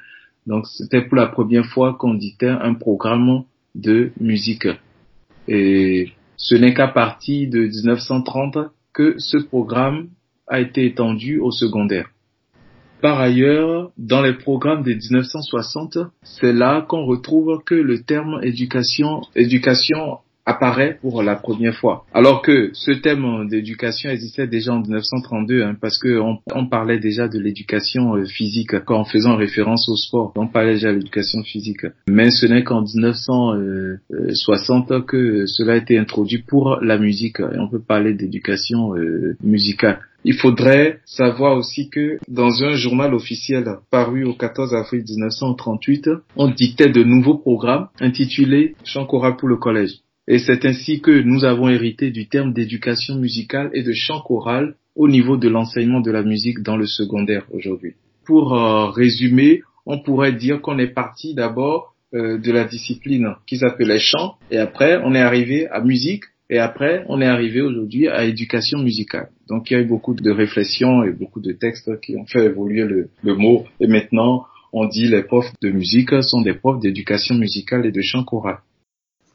[0.47, 4.69] Donc, c'était pour la première fois qu'on dictait un programme de musique.
[5.49, 8.59] Et ce n'est qu'à partir de 1930
[8.95, 10.09] que ce programme
[10.49, 12.09] a été étendu au secondaire.
[13.03, 19.21] Par ailleurs, dans les programmes de 1960, c'est là qu'on retrouve que le terme éducation,
[19.37, 22.05] éducation apparaît pour la première fois.
[22.13, 27.29] Alors que ce thème d'éducation existait déjà en 1932, hein, parce que on, parlait déjà
[27.29, 30.33] de l'éducation euh, physique en faisant référence au sport.
[30.37, 31.87] On parlait déjà de l'éducation physique.
[32.09, 37.41] Mais ce n'est qu'en 1960 que cela a été introduit pour la musique.
[37.41, 39.99] Et on peut parler d'éducation euh, musicale.
[40.25, 46.49] Il faudrait savoir aussi que dans un journal officiel paru au 14 avril 1938, on
[46.49, 50.01] dictait de nouveaux programmes intitulés Chant choral pour le collège.
[50.33, 54.77] Et c'est ainsi que nous avons hérité du terme d'éducation musicale et de chant choral
[54.95, 57.95] au niveau de l'enseignement de la musique dans le secondaire aujourd'hui.
[58.27, 63.57] Pour euh, résumer, on pourrait dire qu'on est parti d'abord euh, de la discipline qui
[63.57, 68.07] s'appelait chant et après on est arrivé à musique et après on est arrivé aujourd'hui
[68.07, 69.31] à éducation musicale.
[69.49, 72.45] Donc il y a eu beaucoup de réflexions et beaucoup de textes qui ont fait
[72.45, 76.79] évoluer le, le mot et maintenant on dit les profs de musique sont des profs
[76.79, 78.59] d'éducation musicale et de chant choral.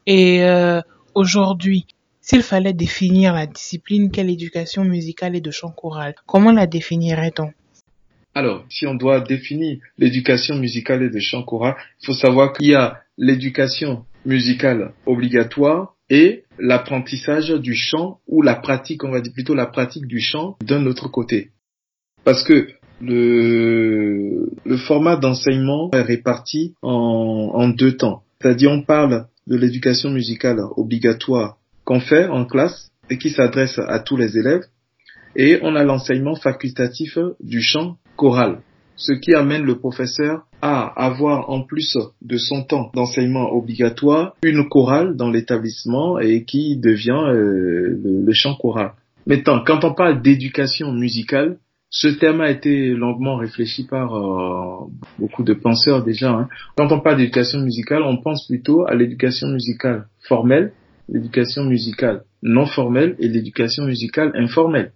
[0.07, 0.81] Et euh,
[1.13, 1.85] aujourd'hui,
[2.21, 7.51] s'il fallait définir la discipline qu'est l'éducation musicale et de chant choral, comment la définirait-on?
[8.33, 12.67] Alors, si on doit définir l'éducation musicale et de chant choral, il faut savoir qu'il
[12.67, 19.33] y a l'éducation musicale obligatoire et l'apprentissage du chant ou la pratique, on va dire
[19.33, 21.51] plutôt la pratique du chant d'un autre côté.
[22.23, 22.69] Parce que
[23.01, 28.23] le, le format d'enseignement est réparti en, en deux temps.
[28.41, 33.99] C'est-à-dire on parle de l'éducation musicale obligatoire qu'on fait en classe et qui s'adresse à
[33.99, 34.63] tous les élèves.
[35.35, 38.61] Et on a l'enseignement facultatif du chant choral,
[38.95, 44.67] ce qui amène le professeur à avoir en plus de son temps d'enseignement obligatoire une
[44.69, 48.93] chorale dans l'établissement et qui devient euh, le, chant choral.
[49.27, 51.57] Maintenant, quand on parle d'éducation musicale,
[51.97, 54.85] ce terme a été longuement réfléchi par euh,
[55.17, 56.29] beaucoup de penseurs déjà.
[56.29, 56.49] Hein.
[56.75, 60.73] Quand on parle d'éducation musicale, on pense plutôt à l'éducation musicale formelle,
[61.07, 64.91] l'éducation musicale non formelle et l'éducation musicale informelle.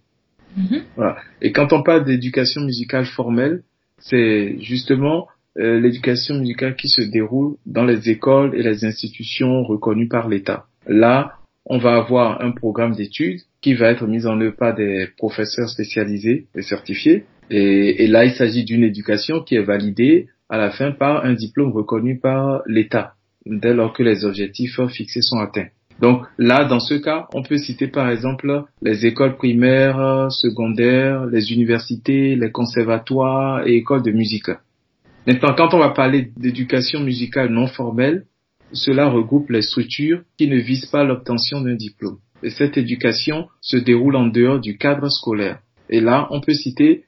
[0.58, 0.82] Mm-hmm.
[0.96, 1.16] Voilà.
[1.40, 3.62] Et quand on parle d'éducation musicale formelle,
[3.98, 5.26] c'est justement
[5.58, 10.66] euh, l'éducation musicale qui se déroule dans les écoles et les institutions reconnues par l'État.
[10.86, 11.32] Là,
[11.64, 15.68] on va avoir un programme d'études qui va être mis en œuvre par des professeurs
[15.68, 17.24] spécialisés et certifiés.
[17.50, 21.34] Et, et là, il s'agit d'une éducation qui est validée à la fin par un
[21.34, 23.14] diplôme reconnu par l'État,
[23.46, 25.68] dès lors que les objectifs fixés sont atteints.
[26.00, 31.52] Donc là, dans ce cas, on peut citer par exemple les écoles primaires, secondaires, les
[31.52, 34.50] universités, les conservatoires et écoles de musique.
[35.26, 38.24] Maintenant, quand on va parler d'éducation musicale non formelle,
[38.72, 42.18] cela regroupe les structures qui ne visent pas l'obtention d'un diplôme.
[42.42, 45.60] Et cette éducation se déroule en dehors du cadre scolaire.
[45.88, 47.04] Et là, on peut citer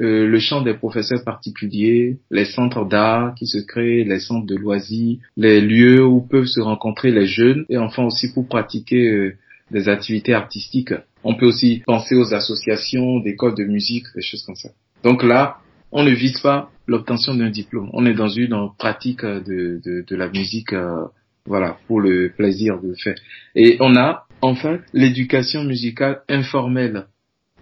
[0.00, 4.56] euh, le champ des professeurs particuliers, les centres d'art qui se créent, les centres de
[4.56, 9.36] loisirs, les lieux où peuvent se rencontrer les jeunes et enfin aussi pour pratiquer euh,
[9.70, 10.94] des activités artistiques.
[11.22, 14.70] On peut aussi penser aux associations, d'écoles de musique, des choses comme ça.
[15.04, 15.58] Donc là,
[15.92, 17.90] on ne vise pas l'obtention d'un diplôme.
[17.92, 21.04] On est dans une pratique de, de, de la musique, euh,
[21.44, 23.16] voilà, pour le plaisir de le faire.
[23.54, 27.06] Et on a enfin l'éducation musicale informelle.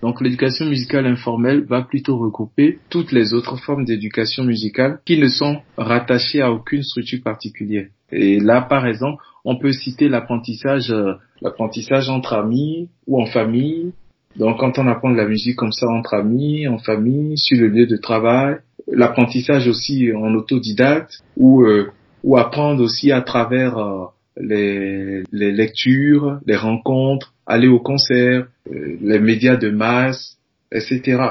[0.00, 5.28] Donc l'éducation musicale informelle va plutôt regrouper toutes les autres formes d'éducation musicale qui ne
[5.28, 7.88] sont rattachées à aucune structure particulière.
[8.12, 13.92] Et là, par exemple, on peut citer l'apprentissage, euh, l'apprentissage entre amis ou en famille,
[14.36, 17.68] donc quand on apprend de la musique comme ça entre amis, en famille, sur le
[17.68, 21.90] lieu de travail, l'apprentissage aussi en autodidacte ou euh,
[22.24, 24.04] ou apprendre aussi à travers euh,
[24.40, 30.38] les, lectures, les rencontres, aller au concert, euh, les médias de masse,
[30.72, 31.22] etc.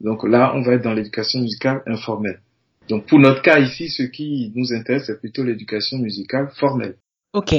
[0.00, 2.40] Donc là, on va être dans l'éducation musicale informelle.
[2.88, 6.96] Donc pour notre cas ici, ce qui nous intéresse, c'est plutôt l'éducation musicale formelle.
[7.32, 7.54] Ok.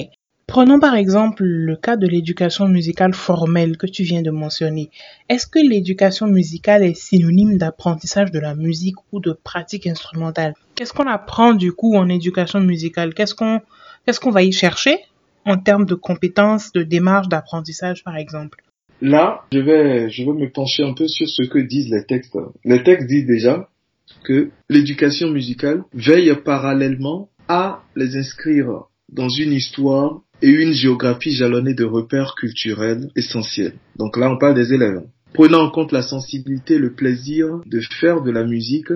[0.47, 4.89] Prenons par exemple le cas de l'éducation musicale formelle que tu viens de mentionner.
[5.30, 10.91] Est-ce que l'éducation musicale est synonyme d'apprentissage de la musique ou de pratique instrumentale Qu'est-ce
[10.91, 13.14] qu'on apprend du coup en éducation musicale?
[13.14, 13.62] Qu'est-ce qu'on
[14.06, 14.97] qu'est-ce qu'on va y chercher
[15.45, 18.64] en termes de compétences, de démarche, d'apprentissage par exemple?
[19.02, 22.38] Là, je vais je vais me pencher un peu sur ce que disent les textes.
[22.64, 23.68] Les textes disent déjà
[24.24, 31.74] que l'éducation musicale veille parallèlement à les inscrire dans une histoire et une géographie jalonnée
[31.74, 33.74] de repères culturels essentiels.
[33.97, 35.04] Donc là, on parle des élèves.
[35.34, 38.91] Prenant en compte la sensibilité le plaisir de faire de la musique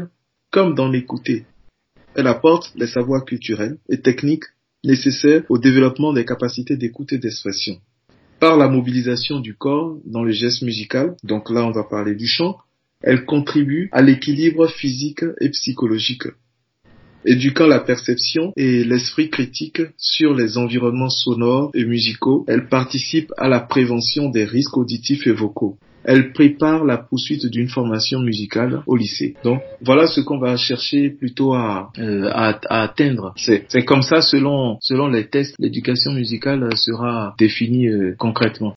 [0.52, 1.46] comme d'en écouter.
[2.16, 4.46] Elle apporte les savoirs culturels et techniques
[4.86, 7.78] nécessaires au développement des capacités d'écoute et d'expression.
[8.40, 12.28] Par la mobilisation du corps dans le geste musical, donc là on va parler du
[12.28, 12.58] chant,
[13.02, 16.28] elle contribue à l'équilibre physique et psychologique
[17.26, 22.46] éduquant la perception et l'esprit critique sur les environnements sonores et musicaux.
[22.48, 25.78] Elle participe à la prévention des risques auditifs et vocaux.
[26.06, 29.36] Elle prépare la poursuite d'une formation musicale au lycée.
[29.44, 33.34] Donc voilà ce qu'on va chercher plutôt à, euh, à, atteindre.
[33.38, 38.76] C'est comme ça selon, selon les tests, l'éducation musicale sera définie euh, concrètement.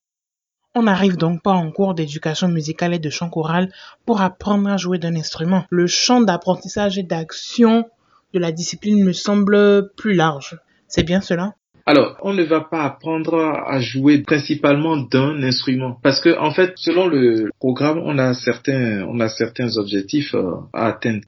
[0.74, 3.70] On n'arrive donc pas en cours d'éducation musicale et de chant choral
[4.06, 5.64] pour apprendre à jouer d'un instrument.
[5.70, 7.84] Le champ d'apprentissage et d'action
[8.32, 10.58] de la discipline me semble plus large.
[10.86, 11.54] C'est bien cela?
[11.88, 16.74] Alors, on ne va pas apprendre à jouer principalement d'un instrument parce que en fait,
[16.76, 21.22] selon le programme, on a certains on a certains objectifs euh, à atteindre.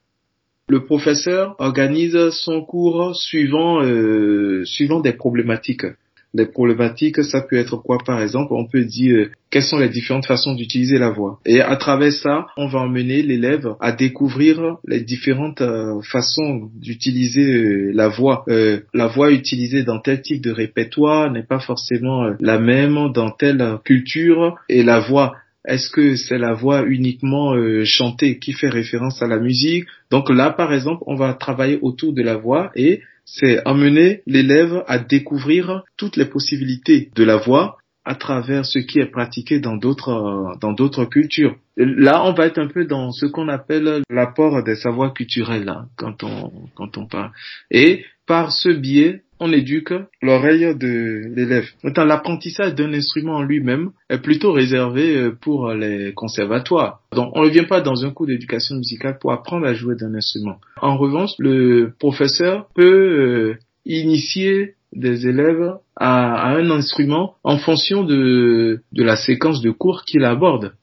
[0.69, 5.87] Le professeur organise son cours suivant euh, suivant des problématiques
[6.33, 8.53] les problématiques, ça peut être quoi par exemple?
[8.53, 11.41] On peut dire euh, quelles sont les différentes façons d'utiliser la voix.
[11.45, 17.43] Et à travers ça, on va emmener l'élève à découvrir les différentes euh, façons d'utiliser
[17.43, 18.45] euh, la voix.
[18.49, 23.79] la voix utilisée dans tel type de répertoire n'est pas forcément la même dans telle
[23.85, 25.35] culture et la voix
[25.67, 27.55] est-ce que c'est la voix uniquement
[27.85, 29.85] chantée qui fait référence à la musique?
[30.11, 33.03] Donc là, par exemple, on va travailler autour de la voix et
[33.33, 38.99] c'est amener l'élève à découvrir toutes les possibilités de la voix à travers ce qui
[38.99, 41.57] est pratiqué dans d'autres dans d'autres cultures.
[41.77, 45.87] Là, on va être un peu dans ce qu'on appelle l'apport des savoirs culturels là,
[45.97, 47.31] quand on quand on parle.
[47.71, 51.67] Et par ce biais, on éduque l'oreille de l'élève.
[51.83, 57.01] L'apprentissage d'un instrument en lui-même est plutôt réservé euh, pour les conservatoires.
[57.13, 60.15] Donc, on ne vient pas dans un cours d'éducation musicale pour apprendre à jouer d'un
[60.15, 60.59] instrument.
[60.81, 68.83] En revanche, le professeur peut euh, initier des élèves à, un instrument en fonction de,
[68.93, 70.75] de la séquence de cours qu'il aborde.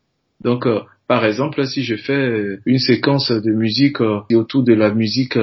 [0.46, 4.94] Euh, par exemple, si je fais euh, une séquence de musique euh, autour de la
[4.94, 5.38] musique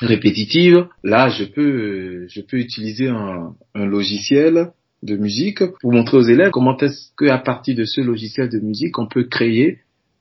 [0.00, 4.70] répétitive, là, je peux, je peux utiliser un, un logiciel
[5.02, 8.98] de musique pour montrer aux élèves comment est-ce qu'à partir de ce logiciel de musique,
[8.98, 9.78] on peut créer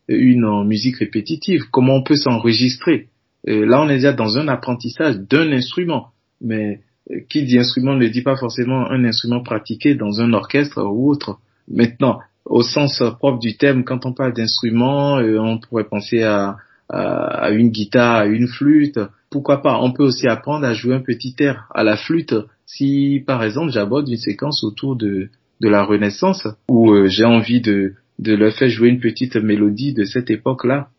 [0.07, 3.07] une musique répétitive, comment on peut s'enregistrer.
[3.45, 6.07] Là, on est déjà dans un apprentissage d'un instrument,
[6.41, 6.81] mais
[7.29, 11.39] qui dit instrument ne dit pas forcément un instrument pratiqué dans un orchestre ou autre.
[11.67, 16.57] Maintenant, au sens propre du thème, quand on parle d'instrument, euh, on pourrait penser à,
[16.89, 18.99] à, une guitare, à une flûte.
[19.29, 19.79] Pourquoi pas?
[19.79, 22.33] On peut aussi apprendre à jouer un petit air à la flûte.
[22.65, 25.29] Si, par exemple, j'aborde une séquence autour de,
[25.61, 29.93] de la Renaissance, où euh, j'ai envie de, de leur faire jouer une petite mélodie
[29.93, 30.89] de cette époque-là.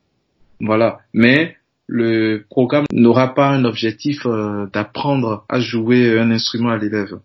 [0.60, 0.98] Voilà.
[1.12, 7.18] Mais le programme n'aura pas un objectif euh, d'apprendre à jouer un instrument à l'élève.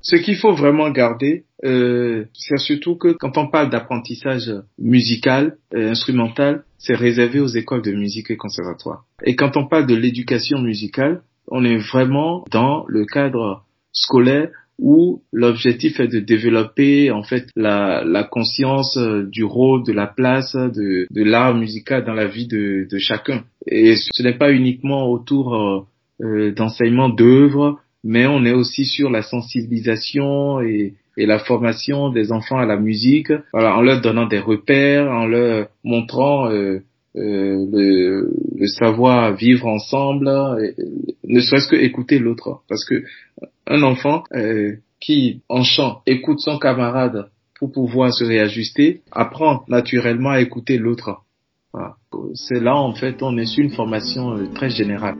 [0.00, 5.90] Ce qu'il faut vraiment garder, euh, c'est surtout que quand on parle d'apprentissage musical, euh,
[5.90, 9.04] instrumental, c'est réservé aux écoles de musique et conservatoires.
[9.24, 15.22] Et quand on parle de l'éducation musicale, on est vraiment dans le cadre scolaire où
[15.32, 20.54] l'objectif est de développer en fait la, la conscience euh, du rôle, de la place
[20.54, 23.44] de, de l'art musical dans la vie de, de chacun.
[23.66, 25.86] Et ce n'est pas uniquement autour euh,
[26.20, 32.32] euh d'enseignement d'œuvres, mais on est aussi sur la sensibilisation et, et la formation des
[32.32, 36.80] enfants à la musique, voilà, en leur donnant des repères, en leur montrant euh,
[37.16, 40.30] euh, le, le, savoir vivre ensemble,
[41.24, 42.60] ne serait-ce que écouter l'autre.
[42.68, 43.02] Parce que
[43.66, 50.30] un enfant euh, qui, en chant, écoute son camarade pour pouvoir se réajuster, apprend naturellement
[50.30, 51.22] à écouter l'autre.
[51.72, 51.96] Voilà.
[52.34, 55.16] C'est là, en fait, on est sur une formation euh, très générale.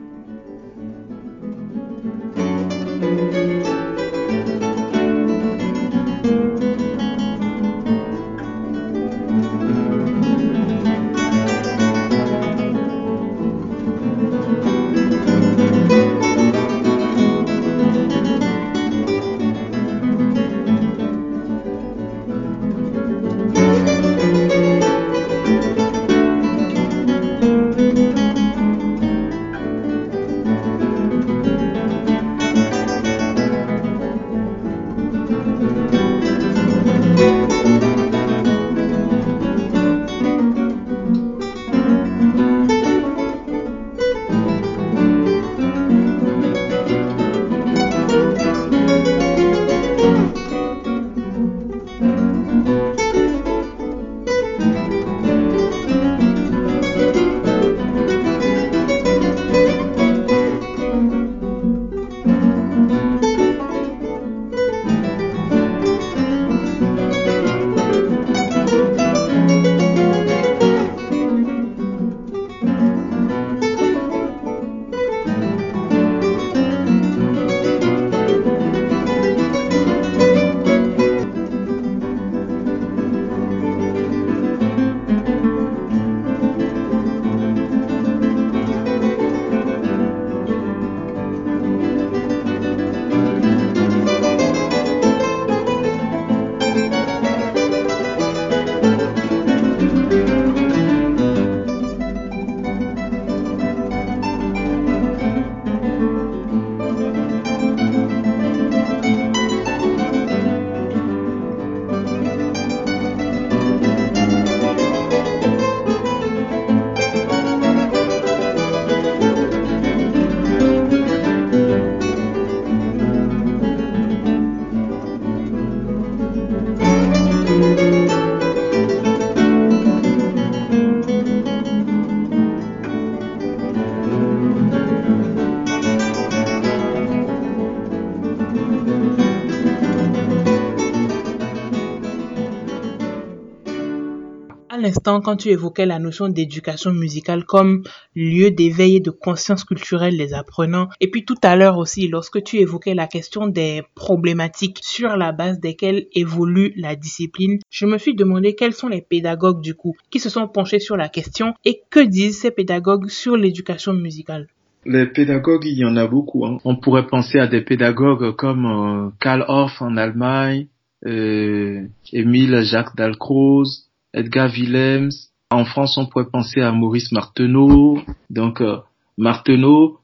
[145.07, 147.83] Quand tu évoquais la notion d'éducation musicale comme
[148.13, 152.43] lieu d'éveil et de conscience culturelle des apprenants, et puis tout à l'heure aussi, lorsque
[152.43, 157.97] tu évoquais la question des problématiques sur la base desquelles évolue la discipline, je me
[157.97, 161.53] suis demandé quels sont les pédagogues du coup qui se sont penchés sur la question
[161.63, 164.47] et que disent ces pédagogues sur l'éducation musicale.
[164.85, 166.45] Les pédagogues, il y en a beaucoup.
[166.45, 166.57] Hein.
[166.65, 170.67] On pourrait penser à des pédagogues comme euh, Karl Orff en Allemagne,
[171.05, 173.86] euh, Émile Jacques Dalcroze,
[174.17, 175.11] Edgar Willems.
[175.49, 177.99] En France, on pourrait penser à Maurice Marteneau.
[178.29, 178.77] Donc, euh,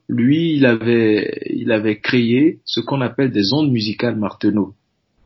[0.08, 4.74] lui, il avait, il avait créé ce qu'on appelle des ondes musicales Marteneau.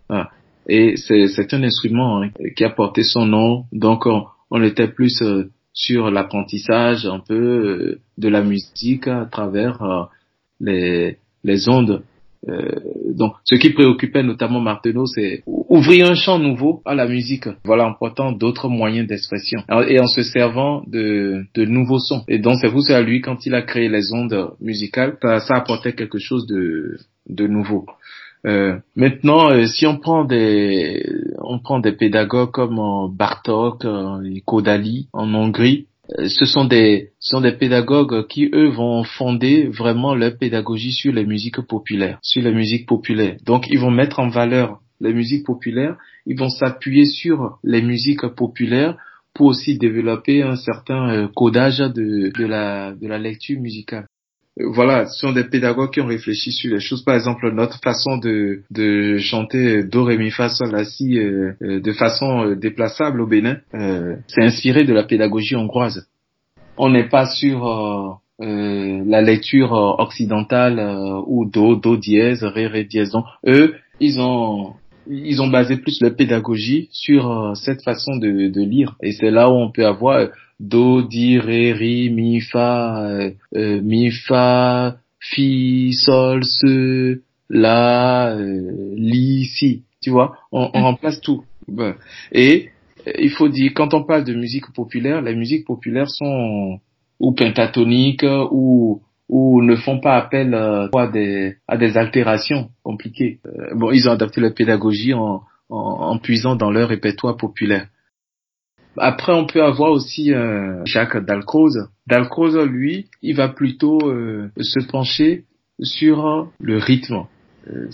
[0.09, 0.31] Ah.
[0.69, 3.65] Et c'est un instrument hein, qui a porté son nom.
[3.73, 4.07] Donc,
[4.51, 10.09] on, était plus euh, sur l'apprentissage un peu euh, de la musique à travers
[10.61, 12.03] les, les ondes euh,
[12.47, 17.87] donc, ce qui préoccupait notamment Martineau, c'est ouvrir un champ nouveau à la musique, voilà,
[17.87, 22.25] en portant d'autres moyens d'expression et en se servant de, de nouveaux sons.
[22.29, 25.41] Et donc, c'est vous, c'est à lui, quand il a créé les ondes musicales, ça,
[25.41, 27.87] ça apportait quelque chose de, de nouveau.
[28.47, 31.05] Euh, maintenant, euh, si on prend des,
[31.39, 32.81] on prend des pédagogues comme
[33.17, 33.85] Bartok,
[34.45, 39.67] Kodali en Hongrie, euh, ce sont des ce sont des pédagogues qui eux vont fonder
[39.67, 43.37] vraiment leur pédagogie sur les musiques populaires, sur les musiques populaires.
[43.45, 45.97] Donc ils vont mettre en valeur les musiques populaires,
[46.27, 48.97] ils vont s'appuyer sur les musiques populaires
[49.35, 54.07] pour aussi développer un certain euh, codage de, de la lecture musicale
[54.61, 57.03] voilà, ce sont des pédagogues qui ont réfléchi sur les choses.
[57.03, 61.53] Par exemple, notre façon de, de chanter Do, Ré, Mi, Fa, Sol, La, Si euh,
[61.63, 63.59] euh, de façon euh, déplaçable au Bénin,
[64.27, 66.09] c'est inspiré de la pédagogie hongroise.
[66.77, 70.79] On n'est pas sur la lecture occidentale
[71.27, 73.11] ou Do, Do dièse, Ré, Ré dièse.
[73.11, 74.75] Donc, eux, ils ont
[75.11, 78.95] ils ont basé plus la pédagogie sur cette façon de, de lire.
[79.03, 80.29] Et c'est là où on peut avoir
[80.59, 88.95] do, di, ré, ri, mi, fa, euh, euh, mi, fa, fi, sol, se, la, euh,
[88.97, 89.85] li, si.
[90.03, 90.83] Tu vois, on, on mm.
[90.83, 91.45] remplace tout.
[92.33, 92.71] Et
[93.19, 96.81] il faut dire, quand on parle de musique populaire, les musiques populaires sont
[97.21, 103.41] ou pentatoniques ou ou ne font pas appel à des à des altérations compliquées.
[103.75, 107.89] bon, ils ont adapté la pédagogie en, en, en puisant dans leur répertoire populaire.
[109.01, 111.89] Après, on peut avoir aussi euh, Jacques Dalcroze.
[112.07, 115.45] Dalcroze, lui, il va plutôt euh, se pencher
[115.81, 117.25] sur le rythme.
[117.71, 117.89] Euh,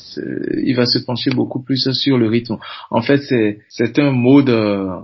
[0.63, 2.59] il va se pencher beaucoup plus sur le rythme.
[2.91, 3.19] En fait,
[3.69, 4.51] c'est un mode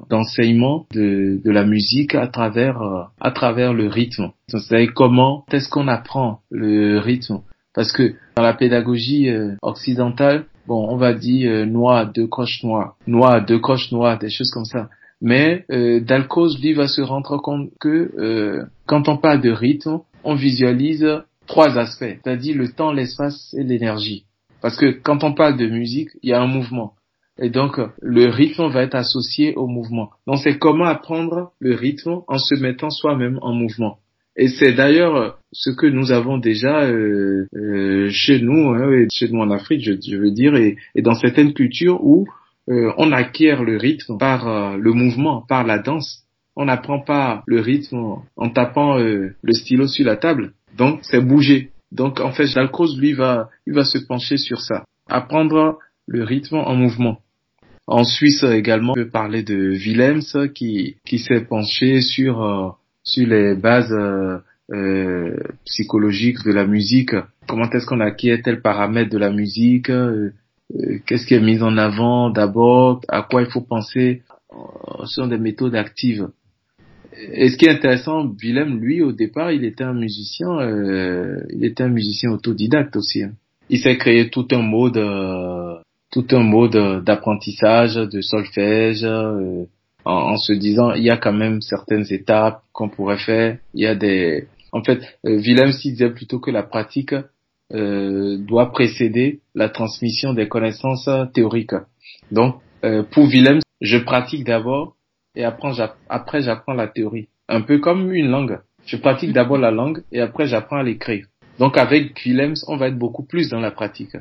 [0.08, 2.80] d'enseignement de, de la musique à travers
[3.20, 4.30] à travers le rythme.
[4.48, 7.40] C'est comment est-ce qu'on apprend le rythme
[7.74, 9.28] Parce que dans la pédagogie
[9.60, 14.52] occidentale, bon, on va dire noix deux croches noires, noix deux croches noires, des choses
[14.52, 14.88] comme ça.
[15.20, 16.00] Mais euh,
[16.62, 21.06] lui, va se rendre compte que euh, quand on parle de rythme, on visualise
[21.46, 24.24] trois aspects, c'est-à-dire le temps, l'espace et l'énergie.
[24.62, 26.94] Parce que quand on parle de musique, il y a un mouvement.
[27.38, 30.10] Et donc, le rythme va être associé au mouvement.
[30.26, 33.98] Donc, c'est comment apprendre le rythme en se mettant soi-même en mouvement.
[34.36, 39.40] Et c'est d'ailleurs ce que nous avons déjà euh, euh chez nous, hein, chez nous
[39.40, 42.26] en Afrique, je, veux dire, et, dans certaines cultures où
[42.70, 46.24] euh, on acquiert le rythme par euh, le mouvement, par la danse.
[46.56, 50.52] On n'apprend pas le rythme en tapant euh, le stylo sur la table.
[50.76, 51.70] Donc, c'est bouger.
[51.90, 54.84] Donc, en fait, Jalcroze, lui, va, il va se pencher sur ça.
[55.08, 57.18] Apprendre le rythme en mouvement.
[57.86, 63.56] En Suisse également, on peut parler de Willems qui, qui s'est penché sur, sur les
[63.56, 63.92] bases
[65.64, 67.16] psychologiques de la musique.
[67.50, 70.30] Comment est-ce qu'on acquiert tel paramètre de la musique euh,
[71.06, 75.26] qu'est-ce qui est mis en avant d'abord, à quoi il faut penser, euh, ce sont
[75.26, 76.28] des méthodes actives.
[77.32, 81.64] Et ce qui est intéressant, Willem, lui, au départ, il était un musicien, euh, il
[81.64, 83.24] était un musicien autodidacte aussi.
[83.24, 83.32] Hein.
[83.68, 84.98] Il s'est créé tout un mode,
[86.10, 89.66] tout un mode d'apprentissage, de solfège, en,
[90.04, 93.58] en, se disant, il y a quand même certaines étapes qu'on pourrait faire.
[93.74, 97.14] Il y a des, en fait, Willem s'il disait plutôt que la pratique
[97.72, 101.74] euh, doit précéder la transmission des connaissances théoriques.
[102.30, 104.96] Donc, euh, pour Willem, je pratique d'abord
[105.34, 107.28] et après j'apprends la théorie.
[107.48, 108.58] Un peu comme une langue.
[108.86, 111.26] Je pratique d'abord la langue et après j'apprends à l'écrire.
[111.58, 114.16] Donc avec Willems, on va être beaucoup plus dans la pratique.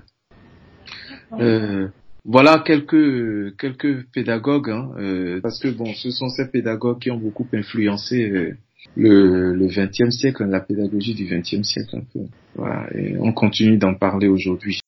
[1.40, 1.88] Euh,
[2.26, 7.18] voilà quelques quelques pédagogues, hein, euh, parce que bon, ce sont ces pédagogues qui ont
[7.18, 8.58] beaucoup influencé euh,
[8.98, 12.20] le, le 20e siècle, la pédagogie du 20e siècle un peu.
[12.60, 14.82] Voilà, et on continue d'en parler aujourd'hui.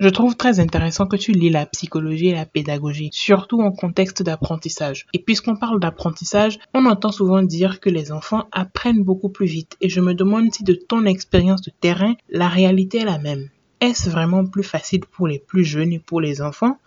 [0.00, 4.22] Je trouve très intéressant que tu lis la psychologie et la pédagogie, surtout en contexte
[4.22, 5.06] d'apprentissage.
[5.12, 9.76] Et puisqu'on parle d'apprentissage, on entend souvent dire que les enfants apprennent beaucoup plus vite.
[9.82, 13.50] Et je me demande si de ton expérience de terrain, la réalité est la même.
[13.82, 16.78] Est-ce vraiment plus facile pour les plus jeunes et pour les enfants?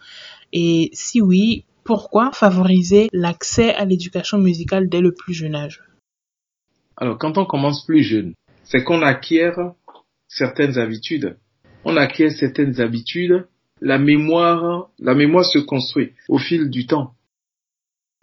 [0.53, 5.83] Et si oui, pourquoi favoriser l'accès à l'éducation musicale dès le plus jeune âge?
[6.97, 9.59] Alors, quand on commence plus jeune, c'est qu'on acquiert
[10.35, 11.37] certaines habitudes.
[11.83, 13.45] On acquiert certaines habitudes.
[13.81, 17.11] La mémoire, la mémoire se construit au fil du temps.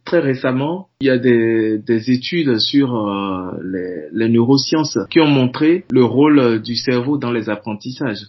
[0.04, 5.28] Très récemment, il y a des, des études sur euh, les, les, neurosciences qui ont
[5.28, 8.26] montré le rôle du cerveau dans les apprentissages.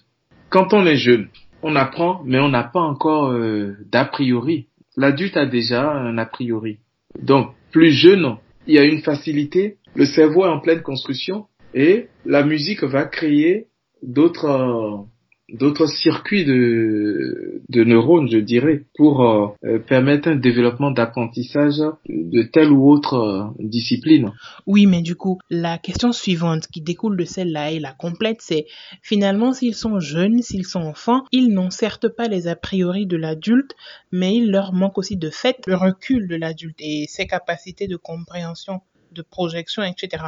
[0.50, 1.30] Quand on est jeune,
[1.64, 4.68] on apprend, mais on n'a pas encore euh, d'a priori.
[4.96, 6.78] L'adulte a déjà un a priori.
[7.20, 8.36] Donc, plus jeune,
[8.68, 13.06] il y a une facilité, le cerveau est en pleine construction et la musique va
[13.06, 13.68] créer
[14.04, 15.08] d'autres
[15.54, 21.78] d'autres circuits de, de neurones, je dirais, pour euh, permettre un développement d'apprentissage
[22.08, 24.32] de telle ou autre euh, discipline.
[24.66, 28.66] Oui, mais du coup, la question suivante qui découle de celle-là et la complète, c'est
[29.02, 33.18] finalement s'ils sont jeunes, s'ils sont enfants, ils n'ont certes pas les a priori de
[33.18, 33.76] l'adulte,
[34.12, 37.98] mais il leur manque aussi de fait le recul de l'adulte et ses capacités de
[37.98, 38.82] compréhension
[39.14, 40.26] de projection, etc.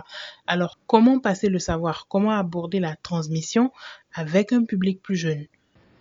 [0.48, 2.08] Alors, comment passer le savoir?
[2.08, 3.72] Comment aborder la transmission
[4.14, 5.46] avec un public plus jeune?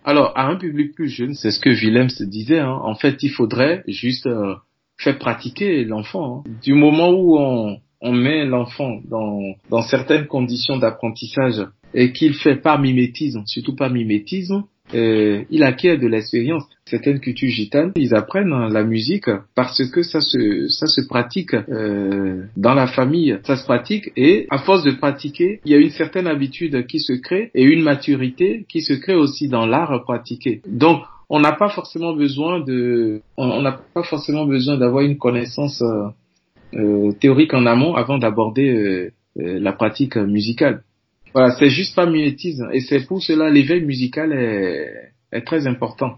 [0.03, 2.59] Alors, à un public plus jeune, c'est ce que Willem se disait.
[2.59, 2.79] Hein.
[2.83, 4.55] En fait, il faudrait juste euh,
[4.97, 6.43] faire pratiquer l'enfant.
[6.45, 6.51] Hein.
[6.61, 11.65] Du moment où on, on met l'enfant dans, dans certaines conditions d'apprentissage
[11.95, 16.63] et qu'il fait pas mimétisme, surtout pas mimétisme, euh, il acquiert de l'expérience.
[16.85, 22.43] Certaines cultures gitanes, ils apprennent la musique parce que ça se ça se pratique euh,
[22.55, 25.89] dans la famille, ça se pratique et à force de pratiquer, il y a une
[25.89, 30.61] certaine habitude qui se crée et une maturité qui se crée aussi dans l'art pratiqué.
[30.67, 35.81] Donc on n'a pas forcément besoin de on n'a pas forcément besoin d'avoir une connaissance
[35.81, 36.09] euh,
[36.75, 40.83] euh théorique en amont avant d'aborder euh, euh, la pratique musicale.
[41.35, 42.69] Voilà, c'est juste pas mimétisme.
[42.71, 46.13] Et c'est pour cela l'éveil musical est, est très important.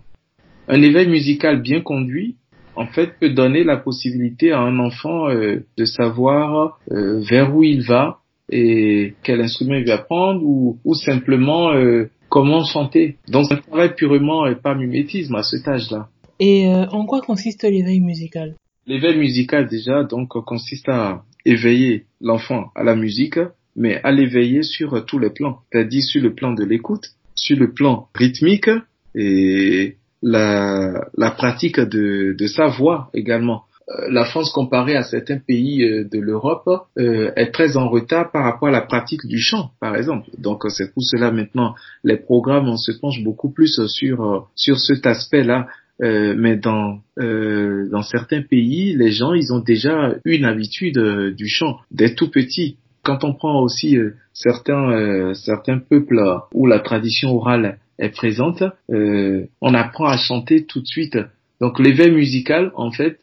[0.67, 2.35] Un éveil musical bien conduit,
[2.75, 7.63] en fait, peut donner la possibilité à un enfant euh, de savoir euh, vers où
[7.63, 8.19] il va
[8.51, 13.17] et quel instrument il va prendre ou, ou simplement euh, comment chanter.
[13.27, 16.09] Donc, un travail purement et pas mimétisme à cet âge-là.
[16.39, 18.53] Et en quoi consiste l'éveil musical?
[18.85, 23.39] L'éveil musical, déjà, donc, consiste à éveiller l'enfant à la musique
[23.77, 27.05] mais à l'éveiller sur tous les plans, c'est-à-dire sur le plan de l'écoute,
[27.35, 28.69] sur le plan rythmique
[29.15, 33.63] et la, la pratique de, de sa voix également.
[33.89, 36.67] Euh, la France, comparée à certains pays euh, de l'Europe,
[36.97, 40.29] euh, est très en retard par rapport à la pratique du chant, par exemple.
[40.37, 41.73] Donc, c'est pour cela maintenant
[42.03, 45.67] les programmes, on se penche beaucoup plus sur sur cet aspect-là.
[45.99, 50.99] mais dans dans certains pays, les gens, ils ont déjà une habitude
[51.35, 52.77] du chant dès tout petit
[53.07, 56.21] quand on prend aussi euh, certains euh, certains peuples
[56.53, 61.17] où la tradition orale est présente, euh, on apprend à chanter tout de suite.
[61.61, 63.19] Donc l'éveil musical, en fait,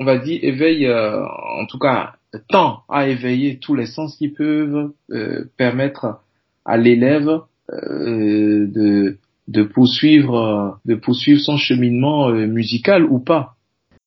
[0.00, 2.14] on va dire éveille, en tout cas,
[2.48, 4.92] tend à éveiller tous les sens qui peuvent
[5.56, 6.20] permettre
[6.64, 7.40] à l'élève
[7.72, 9.16] de
[9.48, 13.56] de poursuivre de poursuivre son cheminement musical ou pas.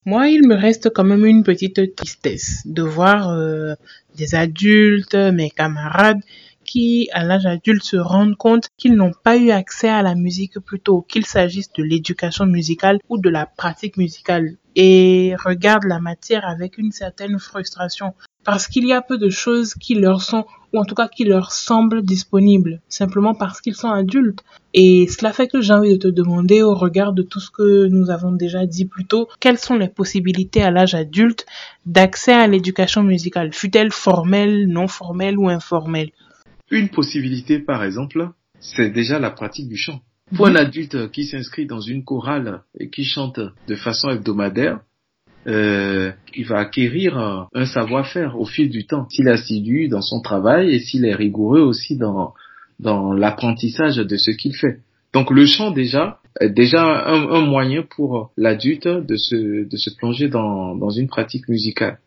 [0.05, 3.75] Moi, il me reste quand même une petite tristesse de voir euh,
[4.15, 6.21] des adultes, mes camarades,
[6.65, 10.59] qui, à l'âge adulte, se rendent compte qu'ils n'ont pas eu accès à la musique
[10.59, 16.47] plutôt qu'il s'agisse de l'éducation musicale ou de la pratique musicale et regardent la matière
[16.47, 20.79] avec une certaine frustration parce qu'il y a peu de choses qui leur sont ou
[20.79, 24.43] en tout cas qui leur semblent disponibles simplement parce qu'ils sont adultes.
[24.73, 27.87] Et cela fait que j'ai envie de te demander au regard de tout ce que
[27.87, 31.45] nous avons déjà dit plus tôt quelles sont les possibilités à l'âge adulte
[31.85, 36.11] d'accès à l'éducation musicale fut-elle formelle non formelle ou informelle?
[36.69, 38.29] Une possibilité par exemple
[38.61, 40.01] c'est déjà la pratique du chant.
[40.35, 44.79] Pour un adulte qui s'inscrit dans une chorale et qui chante de façon hebdomadaire,
[45.47, 49.07] euh, il va acquérir un, savoir-faire au fil du temps.
[49.09, 52.33] S'il est assidu dans son travail et s'il est rigoureux aussi dans,
[52.79, 54.79] dans l'apprentissage de ce qu'il fait.
[55.13, 60.29] Donc le chant déjà est déjà un, moyen pour l'adulte de se, de se plonger
[60.29, 61.99] dans, dans une pratique musicale.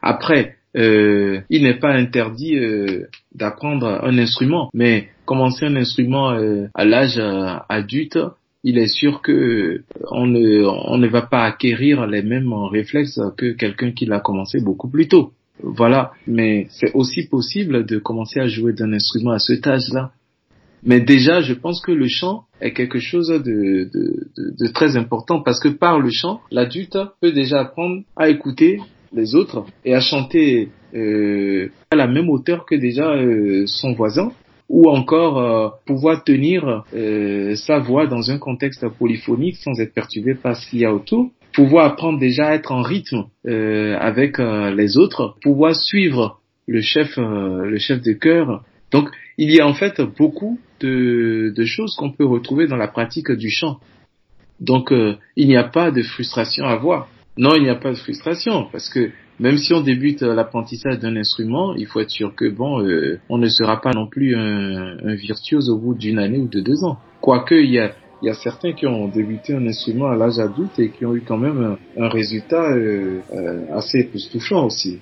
[0.00, 6.66] Après, euh, il n'est pas interdit euh, d'apprendre un instrument, mais commencer un instrument euh,
[6.74, 8.18] à l'âge euh, adulte,
[8.64, 13.52] il est sûr que on ne, on ne va pas acquérir les mêmes réflexes que
[13.52, 15.32] quelqu'un qui l'a commencé beaucoup plus tôt.
[15.62, 20.12] Voilà, mais c'est aussi possible de commencer à jouer d'un instrument à cet âge-là.
[20.84, 25.40] Mais déjà, je pense que le chant est quelque chose de, de, de, très important
[25.40, 28.80] parce que par le chant, l'adulte peut déjà apprendre à écouter
[29.12, 34.32] les autres et à chanter euh, à la même hauteur que déjà euh, son voisin
[34.68, 40.34] ou encore euh, pouvoir tenir euh, sa voix dans un contexte polyphonique sans être perturbé
[40.34, 44.38] par ce qu'il y a autour pouvoir apprendre déjà à être en rythme euh, avec
[44.38, 48.64] les autres, pouvoir suivre le chef, le chef de chœur.
[48.90, 52.88] Donc, il y a en fait beaucoup de, de choses qu'on peut retrouver dans la
[52.88, 53.80] pratique du chant.
[54.60, 54.94] Donc,
[55.36, 57.10] il n'y a pas de frustration à avoir.
[57.36, 59.10] Non, il n'y a pas de frustration parce que
[59.40, 63.38] même si on débute l'apprentissage d'un instrument, il faut être sûr que bon, euh, on
[63.38, 66.98] ne sera pas non plus un, virtuose au bout d'une année ou de deux ans.
[67.20, 70.38] Quoique il y a il y a certains qui ont débuté un instrument à l'âge
[70.38, 75.00] adulte et qui ont eu quand même un, résultat euh, euh, assez époustouflant aussi.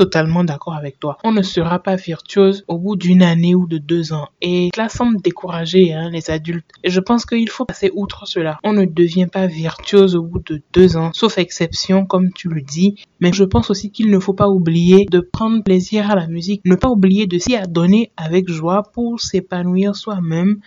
[0.00, 1.18] Totalement d'accord avec toi.
[1.24, 4.28] On ne sera pas virtuose au bout d'une année ou de deux ans.
[4.40, 6.70] Et cela semble décourager hein, les adultes.
[6.82, 8.58] Je pense qu'il faut passer outre cela.
[8.64, 12.62] On ne devient pas virtuose au bout de deux ans, sauf exception, comme tu le
[12.62, 12.94] dis.
[13.20, 16.62] Mais je pense aussi qu'il ne faut pas oublier de prendre plaisir à la musique,
[16.64, 20.60] ne pas oublier de s'y adonner avec joie pour s'épanouir soi-même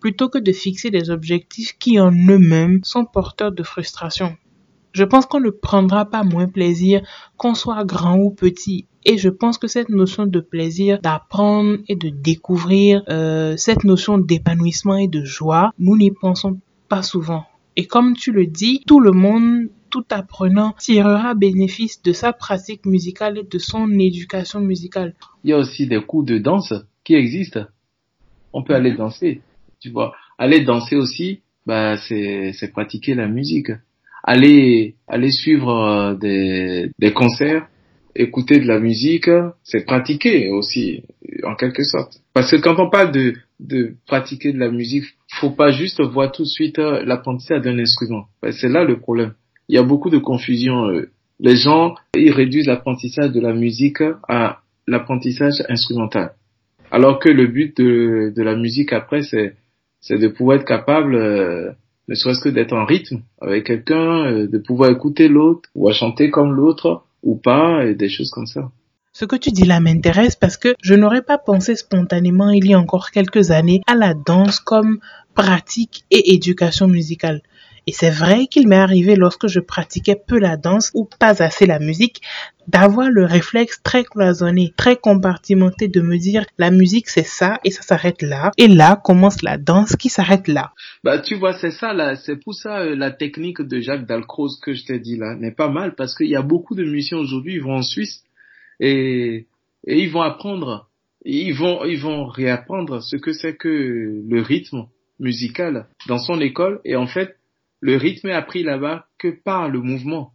[0.00, 4.36] plutôt que de fixer des objectifs qui en eux-mêmes sont porteurs de frustration.
[4.94, 7.02] Je pense qu'on ne prendra pas moins plaisir
[7.36, 8.86] qu'on soit grand ou petit.
[9.04, 14.16] Et je pense que cette notion de plaisir, d'apprendre et de découvrir, euh, cette notion
[14.16, 17.44] d'épanouissement et de joie, nous n'y pensons pas souvent.
[17.76, 22.86] Et comme tu le dis, tout le monde tout apprenant tirera bénéfice de sa pratique
[22.86, 25.14] musicale et de son éducation musicale.
[25.42, 26.72] Il y a aussi des cours de danse
[27.02, 27.66] qui existent.
[28.52, 29.42] On peut aller danser,
[29.80, 30.14] tu vois.
[30.38, 33.70] Aller danser aussi, bah c'est c'est pratiquer la musique.
[34.26, 37.68] Aller aller suivre euh, des des concerts,
[38.16, 39.30] écouter de la musique,
[39.62, 41.02] c'est pratiquer aussi
[41.44, 42.20] en quelque sorte.
[42.32, 45.04] Parce que quand on parle de de pratiquer de la musique,
[45.40, 48.24] faut pas juste voir tout de suite euh, l'apprentissage d'un instrument.
[48.50, 49.34] C'est là le problème
[49.68, 50.88] il y a beaucoup de confusion.
[50.88, 51.10] Euh.
[51.40, 56.32] Les gens, ils réduisent l'apprentissage de la musique à l'apprentissage instrumental.
[56.90, 59.56] Alors que le but de, de la musique après, c'est,
[60.00, 61.76] c'est de pouvoir être capable,
[62.08, 65.92] ne serait-ce que d'être en rythme avec quelqu'un, euh, de pouvoir écouter l'autre, ou à
[65.92, 68.70] chanter comme l'autre, ou pas, et des choses comme ça.
[69.12, 72.74] Ce que tu dis là m'intéresse parce que je n'aurais pas pensé spontanément il y
[72.74, 74.98] a encore quelques années à la danse comme
[75.34, 77.40] pratique et éducation musicale.
[77.86, 81.66] Et c'est vrai qu'il m'est arrivé lorsque je pratiquais peu la danse ou pas assez
[81.66, 82.20] la musique,
[82.66, 87.70] d'avoir le réflexe très cloisonné, très compartimenté de me dire la musique c'est ça et
[87.70, 90.72] ça s'arrête là et là commence la danse qui s'arrête là.
[91.02, 94.58] Bah tu vois c'est ça là, c'est pour ça euh, la technique de Jacques Dalcroze
[94.60, 97.18] que je t'ai dit là n'est pas mal parce qu'il y a beaucoup de musiciens
[97.18, 98.24] aujourd'hui ils vont en Suisse
[98.80, 99.46] et
[99.86, 100.88] et ils vont apprendre,
[101.24, 104.86] ils vont ils vont réapprendre ce que c'est que le rythme
[105.20, 107.36] musical dans son école et en fait
[107.84, 110.32] le rythme est appris là-bas que par le mouvement.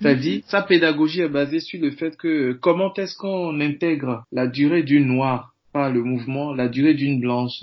[0.00, 0.42] C'est-à-dire, mhm.
[0.46, 5.06] sa pédagogie est basée sur le fait que comment est-ce qu'on intègre la durée d'une
[5.06, 7.62] noire par le mouvement, la durée d'une blanche,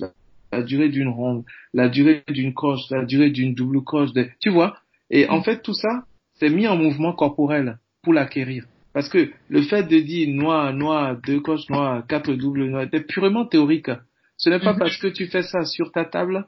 [0.54, 4.78] la, durée d'une ronde, la durée d'une croche, la durée d'une double croche, tu vois?
[5.10, 5.44] Et en mhm.
[5.44, 6.06] fait, tout ça,
[6.36, 8.64] c'est mis en mouvement corporel pour l'acquérir.
[8.94, 13.06] Parce que le fait de dire noir, noir, deux croches noires, quatre doubles noires, c'est
[13.06, 13.92] purement théorique.
[14.38, 14.80] Ce n'est pas mhm.
[14.80, 16.46] parce que tu fais ça sur ta table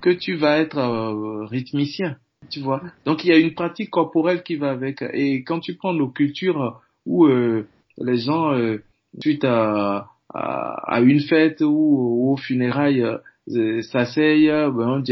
[0.00, 2.16] que tu vas être euh, rythmicien,
[2.50, 2.82] tu vois.
[3.04, 5.02] Donc il y a une pratique corporelle qui va avec.
[5.12, 8.82] Et quand tu prends nos cultures où euh, les gens, euh,
[9.20, 15.02] suite à, à, une fête ou aux funérailles, euh, s'asseyent, ben,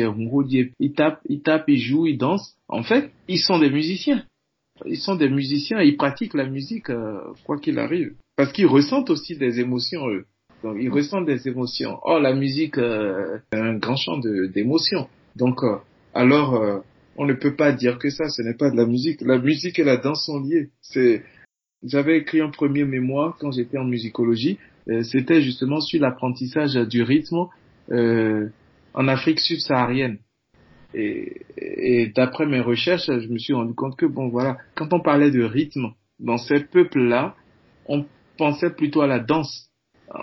[0.78, 2.54] ils tapent, ils tapent, ils jouent, ils dansent.
[2.68, 4.24] En fait, ils sont des musiciens.
[4.84, 6.90] Ils sont des musiciens ils pratiquent la musique
[7.46, 8.12] quoi qu'il arrive.
[8.36, 10.26] Parce qu'ils ressentent aussi des émotions, eux.
[10.62, 11.98] Donc, ils ressentent des émotions.
[12.04, 15.08] Oh, la musique euh, un grand champ d'émotions.
[15.36, 15.76] Donc, euh,
[16.14, 16.78] alors, euh,
[17.16, 19.20] on ne peut pas dire que ça, ce n'est pas de la musique.
[19.20, 20.70] La musique et la danse sont liées.
[20.80, 21.22] C'est,
[21.82, 24.58] j'avais écrit un premier mémoire quand j'étais en musicologie.
[24.88, 27.46] Euh, c'était justement sur l'apprentissage du rythme
[27.88, 30.18] en Afrique subsaharienne.
[30.92, 35.00] Et, et d'après mes recherches, je me suis rendu compte que bon voilà, quand on
[35.00, 37.36] parlait de rythme dans ces peuples-là,
[37.86, 38.06] on
[38.38, 39.65] pensait plutôt à la danse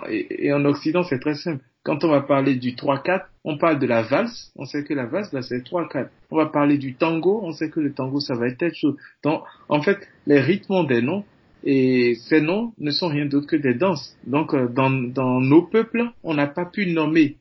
[0.08, 1.62] et, en Occident, c'est très simple.
[1.82, 4.52] Quand on va parler du 3-4, on parle de la valse.
[4.56, 6.08] On sait que la valse, là, c'est 3-4.
[6.30, 7.40] On va parler du tango.
[7.42, 8.96] On sait que le tango, ça va être telle chose.
[9.22, 11.24] Donc, en fait, les rythmes des noms.
[11.62, 14.16] Et ces noms ne sont rien d'autre que des danses.
[14.26, 17.38] Donc, euh, dans, dans nos peuples, on n'a pas pu nommer,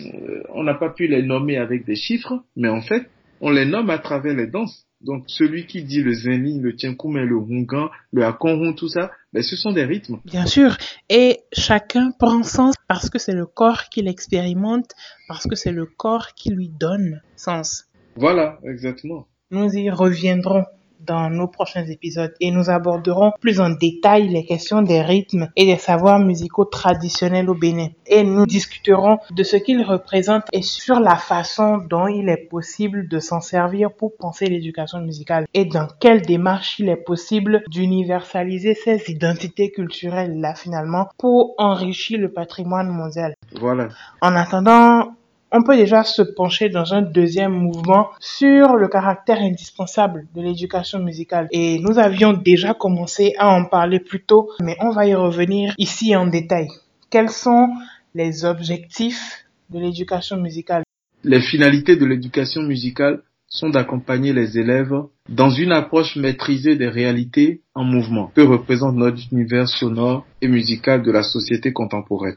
[0.00, 3.08] euh, on n'a pas pu les nommer avec des chiffres, mais en fait,
[3.40, 4.85] on les nomme à travers les danses.
[5.00, 9.42] Donc celui qui dit le zeni, le tienkoum le hungan, le akonhun, tout ça, ben,
[9.42, 10.18] ce sont des rythmes.
[10.24, 10.76] Bien sûr.
[11.08, 14.92] Et chacun prend sens parce que c'est le corps qui l'expérimente,
[15.28, 17.84] parce que c'est le corps qui lui donne sens.
[18.16, 19.26] Voilà, exactement.
[19.50, 20.64] Nous y reviendrons
[21.00, 25.66] dans nos prochains épisodes et nous aborderons plus en détail les questions des rythmes et
[25.66, 27.88] des savoirs musicaux traditionnels au Bénin.
[28.06, 33.08] Et nous discuterons de ce qu'ils représentent et sur la façon dont il est possible
[33.08, 38.74] de s'en servir pour penser l'éducation musicale et dans quelle démarche il est possible d'universaliser
[38.74, 43.34] ces identités culturelles là finalement pour enrichir le patrimoine mondial.
[43.58, 43.88] Voilà.
[44.20, 45.12] En attendant,
[45.56, 50.98] on peut déjà se pencher dans un deuxième mouvement sur le caractère indispensable de l'éducation
[50.98, 51.48] musicale.
[51.50, 55.74] Et nous avions déjà commencé à en parler plus tôt, mais on va y revenir
[55.78, 56.68] ici en détail.
[57.08, 57.68] Quels sont
[58.14, 60.82] les objectifs de l'éducation musicale?
[61.24, 64.94] Les finalités de l'éducation musicale sont d'accompagner les élèves
[65.30, 71.02] dans une approche maîtrisée des réalités en mouvement que représente notre univers sonore et musical
[71.02, 72.36] de la société contemporaine.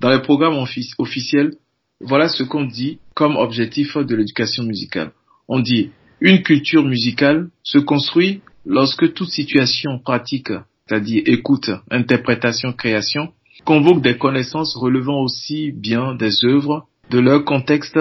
[0.00, 0.62] Dans les programmes
[0.98, 1.56] officiels,
[2.00, 5.12] voilà ce qu'on dit comme objectif de l'éducation musicale.
[5.48, 5.90] On dit
[6.20, 10.52] une culture musicale se construit lorsque toute situation pratique,
[10.86, 13.32] c'est-à-dire écoute, interprétation, création,
[13.64, 17.98] convoque des connaissances relevant aussi bien des œuvres, de leur contexte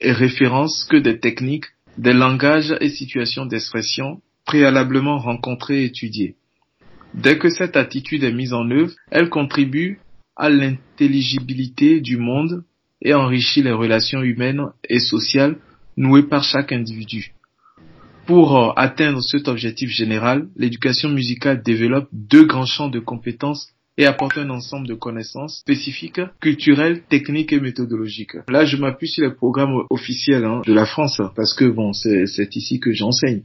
[0.00, 1.66] et références que des techniques
[1.98, 6.36] des langages et situations d'expression préalablement rencontrés et étudiés.
[7.14, 10.00] Dès que cette attitude est mise en œuvre, elle contribue
[10.36, 12.64] à l'intelligibilité du monde
[13.04, 15.56] et enrichit les relations humaines et sociales
[15.96, 17.34] nouées par chaque individu.
[18.26, 24.06] Pour euh, atteindre cet objectif général, l'éducation musicale développe deux grands champs de compétences et
[24.06, 28.36] apporte un ensemble de connaissances spécifiques, culturelles, techniques et méthodologiques.
[28.48, 32.56] Là, je m'appuie sur les programmes officiels hein, de la France parce que bon, c'est
[32.56, 33.42] ici que j'enseigne.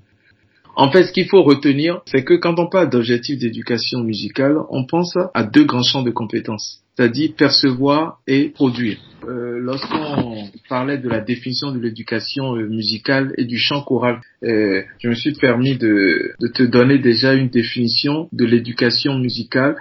[0.76, 4.86] En fait, ce qu'il faut retenir, c'est que quand on parle d'objectifs d'éducation musicale, on
[4.86, 8.98] pense à deux grands champs de compétences, c'est-à-dire percevoir et produire.
[9.28, 14.82] Euh, lorsqu'on parlait de la définition de l'éducation euh, musicale et du chant choral, euh,
[15.00, 19.76] je me suis permis de, de, te donner déjà une définition de l'éducation musicale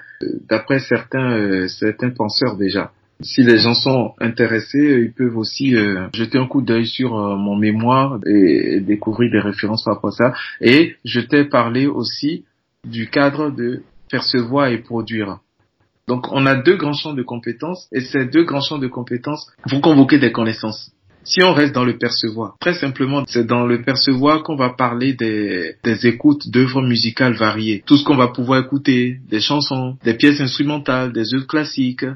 [0.48, 6.38] d'après certains, certains penseurs déjà si les gens sont intéressés, ils peuvent aussi euh, jeter
[6.38, 10.34] un coup d'œil sur euh, mon mémoire et, découvrir des références par rapport à ça.
[10.60, 12.44] Et je t'ai parlé aussi
[12.84, 15.40] du cadre de percevoir et produire.
[16.08, 19.46] Donc on a deux grands champs de compétences et ces deux grands champs de compétences
[19.70, 20.90] vont convoquer des connaissances.
[21.24, 25.12] Si on reste dans le percevoir, très simplement, c'est dans le percevoir qu'on va parler
[25.12, 27.82] des, écoutes d'œuvres musicales variées.
[27.84, 32.06] Tout ce qu'on va pouvoir écouter, des chansons, des pièces instrumentales, des œuvres classiques,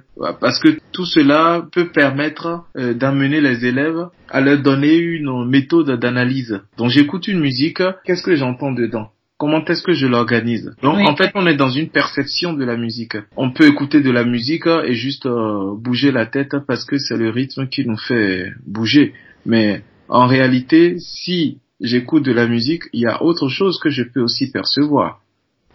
[0.40, 5.90] parce que tout cela peut permettre euh, d'amener les élèves à leur donner une méthode
[6.01, 6.61] d'analyse.
[6.78, 9.11] Donc j'écoute une musique, qu'est-ce que j'entends dedans?
[9.43, 10.72] Comment est-ce que je l'organise?
[10.84, 13.16] Donc en fait, on est dans une perception de la musique.
[13.36, 17.16] On peut écouter de la musique et juste euh, bouger la tête parce que c'est
[17.16, 19.14] le rythme qui nous fait bouger.
[19.45, 24.05] Mais en réalité, si j'écoute de la musique, il y a autre chose que je
[24.05, 25.22] peux aussi percevoir.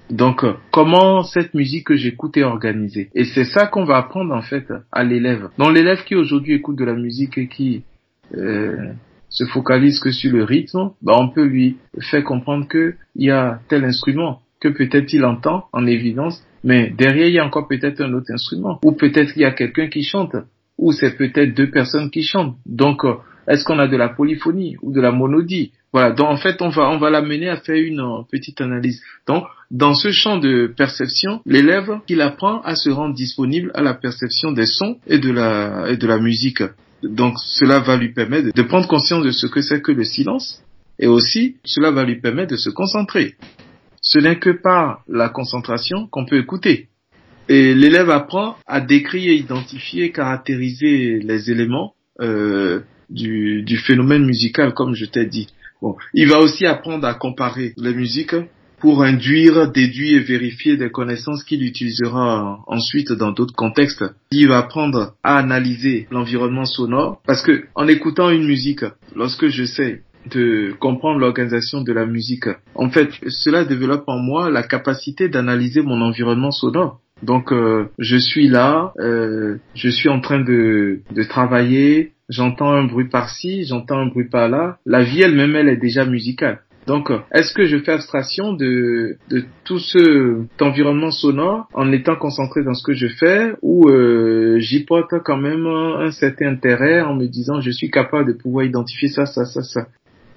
[0.09, 3.09] Donc, euh, comment cette musique que j'écoute est organisée?
[3.15, 5.49] Et c'est ça qu'on va apprendre en fait à l'élève.
[5.57, 7.83] Donc, l'élève qui aujourd'hui écoute de la musique et qui
[8.33, 8.93] euh,
[9.29, 13.31] se focalise que sur le rythme, bah on peut lui faire comprendre que il y
[13.31, 17.67] a tel instrument que peut-être il entend en évidence, mais derrière il y a encore
[17.67, 20.35] peut-être un autre instrument, ou peut-être il y a quelqu'un qui chante,
[20.77, 22.55] ou c'est peut-être deux personnes qui chantent.
[22.65, 23.15] Donc euh,
[23.47, 25.71] est-ce qu'on a de la polyphonie ou de la monodie?
[25.93, 26.11] Voilà.
[26.11, 29.01] Donc en fait on va on va l'amener à faire une euh, petite analyse.
[29.27, 33.93] Donc dans ce champ de perception, l'élève il apprend à se rendre disponible à la
[33.93, 36.63] perception des sons et de la et de la musique.
[37.03, 40.63] Donc cela va lui permettre de prendre conscience de ce que c'est que le silence
[40.99, 43.35] et aussi cela va lui permettre de se concentrer.
[44.01, 46.87] Ce n'est que par la concentration qu'on peut écouter.
[47.49, 54.95] Et l'élève apprend à décrire, identifier, caractériser les éléments euh, du, du, phénomène musical, comme
[54.95, 55.47] je t'ai dit.
[55.81, 58.35] Bon, il va aussi apprendre à comparer les musiques
[58.79, 64.05] pour induire, déduire et vérifier des connaissances qu'il utilisera ensuite dans d'autres contextes.
[64.31, 69.63] Il va apprendre à analyser l'environnement sonore parce que en écoutant une musique, lorsque je
[69.63, 75.29] sais de comprendre l'organisation de la musique, en fait, cela développe en moi la capacité
[75.29, 76.99] d'analyser mon environnement sonore.
[77.23, 82.83] Donc, euh, je suis là, euh, je suis en train de, de travailler, j'entends un
[82.83, 84.77] bruit par-ci, j'entends un bruit par-là.
[84.85, 86.61] La vie elle-même, elle est déjà musicale.
[86.87, 92.63] Donc, est-ce que je fais abstraction de, de tout ce environnement sonore en étant concentré
[92.63, 97.13] dans ce que je fais ou euh, j'y porte quand même un certain intérêt en
[97.13, 99.87] me disant je suis capable de pouvoir identifier ça, ça, ça, ça.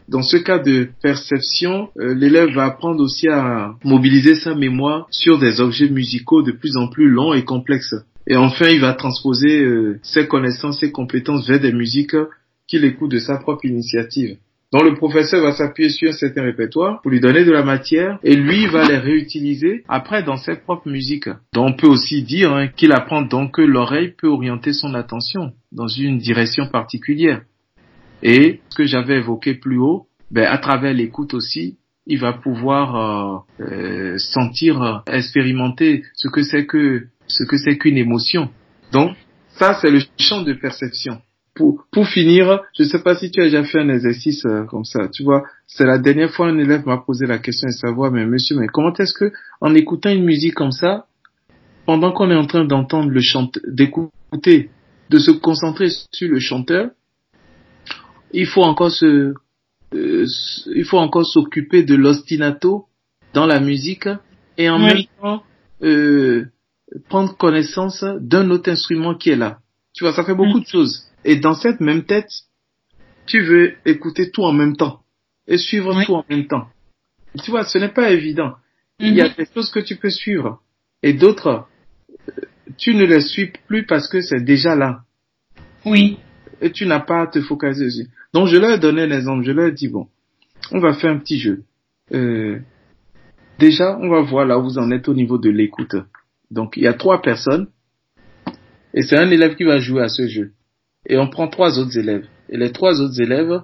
[0.09, 5.39] Dans ce cas de perception, euh, l'élève va apprendre aussi à mobiliser sa mémoire sur
[5.39, 7.95] des objets musicaux de plus en plus longs et complexes.
[8.27, 12.17] Et enfin, il va transposer euh, ses connaissances, ses compétences vers des musiques
[12.67, 14.37] qu'il écoute de sa propre initiative.
[14.73, 18.21] Donc le professeur va s'appuyer sur un certain répertoire pour lui donner de la matière
[18.23, 21.29] et lui va les réutiliser après dans ses propres musiques.
[21.53, 25.53] Donc on peut aussi dire hein, qu'il apprend donc que l'oreille peut orienter son attention
[25.73, 27.43] dans une direction particulière.
[28.23, 33.45] Et ce que j'avais évoqué plus haut, ben, à travers l'écoute aussi, il va pouvoir
[33.59, 38.51] euh, euh, sentir, euh, expérimenter ce que c'est que ce que c'est qu'une émotion.
[38.93, 39.17] Donc
[39.49, 41.21] ça c'est le champ de perception
[41.55, 44.65] pour, pour finir, je ne sais pas si tu as déjà fait un exercice euh,
[44.65, 45.09] comme ça.
[45.09, 48.27] Tu vois, c'est la dernière fois un élève m'a posé la question de savoir, mais
[48.27, 51.07] monsieur, mais comment est-ce que, en écoutant une musique comme ça,
[51.87, 54.71] pendant qu'on est en train d'entendre le chanteur, d'écouter,
[55.11, 56.91] de se concentrer sur le chanteur,
[58.33, 59.35] il faut encore se,
[59.95, 60.27] euh,
[60.75, 62.87] il faut encore s'occuper de l'ostinato
[63.35, 64.09] dans la musique
[64.57, 65.43] et en même temps
[65.83, 66.47] euh,
[67.09, 69.59] prendre connaissance d'un autre instrument qui est là.
[69.93, 71.10] Tu vois, ça fait beaucoup de choses.
[71.25, 72.31] Et dans cette même tête,
[73.27, 75.03] tu veux écouter tout en même temps
[75.47, 76.69] et suivre tout en même temps.
[77.45, 78.55] Tu vois, ce n'est pas évident.
[78.99, 79.35] Il y a mhm.
[79.39, 80.61] des choses que tu peux suivre
[81.03, 81.67] et d'autres,
[82.77, 85.03] tu ne les suis plus parce que c'est déjà là.
[85.85, 86.19] Oui.
[86.61, 88.09] Et tu n'as pas à te focaliser dessus.
[88.35, 89.45] Donc je leur ai donné l'exemple.
[89.45, 90.09] Je leur ai dit, bon,
[90.73, 91.63] on va faire un petit jeu.
[92.13, 92.59] Euh,
[93.59, 95.97] déjà, on va voir là où vous en êtes au niveau de l'écoute.
[96.51, 97.69] Donc, il y a trois personnes
[98.93, 100.53] et c'est un élève qui va jouer à ce jeu.
[101.07, 102.27] Et on prend trois autres élèves.
[102.49, 103.63] Et les trois autres élèves,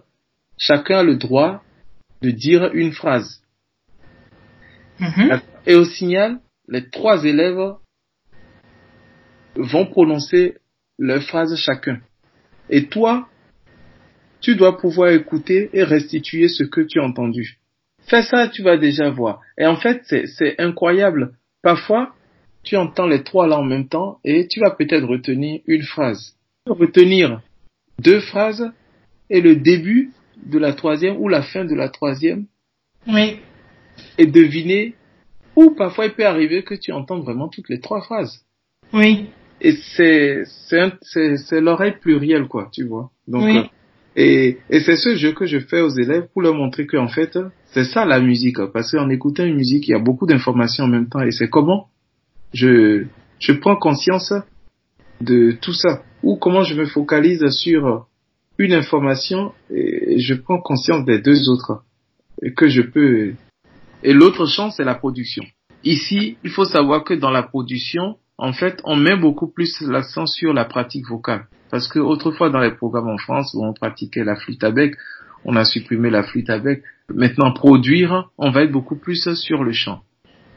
[0.58, 1.62] chacun a le droit
[2.22, 3.42] de dire une phrase.
[4.98, 5.40] Mhm.
[5.66, 7.74] Et au signal, les trois élèves
[9.56, 10.56] vont prononcer
[10.98, 12.00] leur phrase chacun.
[12.70, 13.28] Et toi,
[14.40, 17.58] tu dois pouvoir écouter et restituer ce que tu as entendu.
[18.06, 19.40] Fais ça, tu vas déjà voir.
[19.58, 21.32] Et en fait, c'est incroyable.
[21.62, 22.14] Parfois,
[22.62, 26.35] tu entends les trois là en même temps et tu vas peut-être retenir une phrase.
[26.66, 27.40] Retenir
[27.98, 28.70] deux phrases
[29.30, 30.12] et le début
[30.44, 32.46] de la troisième ou la fin de la troisième.
[33.06, 33.38] Oui.
[34.18, 34.94] Et deviner
[35.54, 38.44] ou parfois il peut arriver que tu entends vraiment toutes les trois phrases.
[38.92, 39.26] Oui.
[39.60, 43.10] Et c'est c'est l'oreille plurielle quoi, tu vois.
[43.26, 43.58] Donc oui.
[43.58, 43.62] euh,
[44.16, 47.08] et et c'est ce jeu que je fais aux élèves pour leur montrer que en
[47.08, 47.38] fait
[47.72, 50.88] c'est ça la musique parce qu'en écoutant une musique il y a beaucoup d'informations en
[50.88, 51.88] même temps et c'est comment
[52.52, 53.04] je
[53.38, 54.32] je prends conscience
[55.20, 58.06] de tout ça ou comment je me focalise sur
[58.58, 61.82] une information et je prends conscience des deux autres
[62.56, 63.34] que je peux
[64.02, 65.44] et l'autre champ c'est la production.
[65.84, 70.26] Ici, il faut savoir que dans la production, en fait, on met beaucoup plus l'accent
[70.26, 71.46] sur la pratique vocale.
[71.70, 74.94] Parce que autrefois, dans les programmes en France, où on pratiquait la flûte à bec,
[75.44, 76.82] on a supprimé la flûte à bec.
[77.14, 80.02] Maintenant, produire, on va être beaucoup plus sur le chant.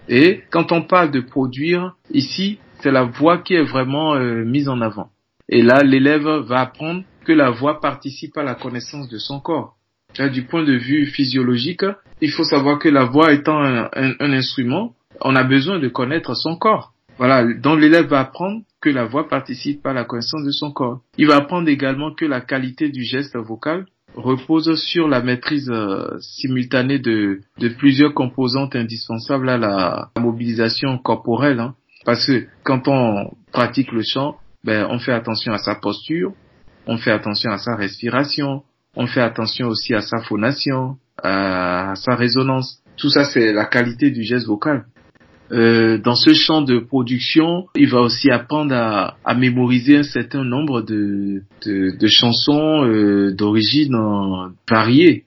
[0.08, 4.68] Et quand on parle de produire, ici, c'est la voix qui est vraiment euh, mise
[4.68, 5.10] en avant.
[5.50, 9.76] Et là, l'élève va apprendre que la voix participe à la connaissance de son corps.
[10.18, 11.86] Là, du point de vue physiologique,
[12.22, 13.90] il faut savoir que la voix étant un,
[14.20, 16.94] instrument, on a besoin de connaître son corps.
[17.18, 21.02] Voilà, donc l'élève va apprendre que la voix participe à la connaissance de son corps.
[21.18, 23.86] Il va apprendre également que la qualité du geste vocal
[24.16, 31.60] repose sur la maîtrise euh, simultanée de, de, plusieurs composantes indispensables à la, mobilisation corporelle.
[31.60, 31.76] Hein.
[32.06, 36.34] Parce que quand on pratique le chant, ben, on fait attention à sa posture,
[36.86, 38.64] on fait attention à sa respiration,
[38.96, 42.82] on fait attention aussi à sa phonation, à sa résonance.
[42.98, 44.86] Tout ça, c'est la qualité du geste vocal.
[45.52, 50.44] Euh, dans ce champ de production, il va aussi apprendre à, à mémoriser un certain
[50.44, 53.98] nombre de, de, de chansons euh, d'origine
[54.70, 55.26] variée.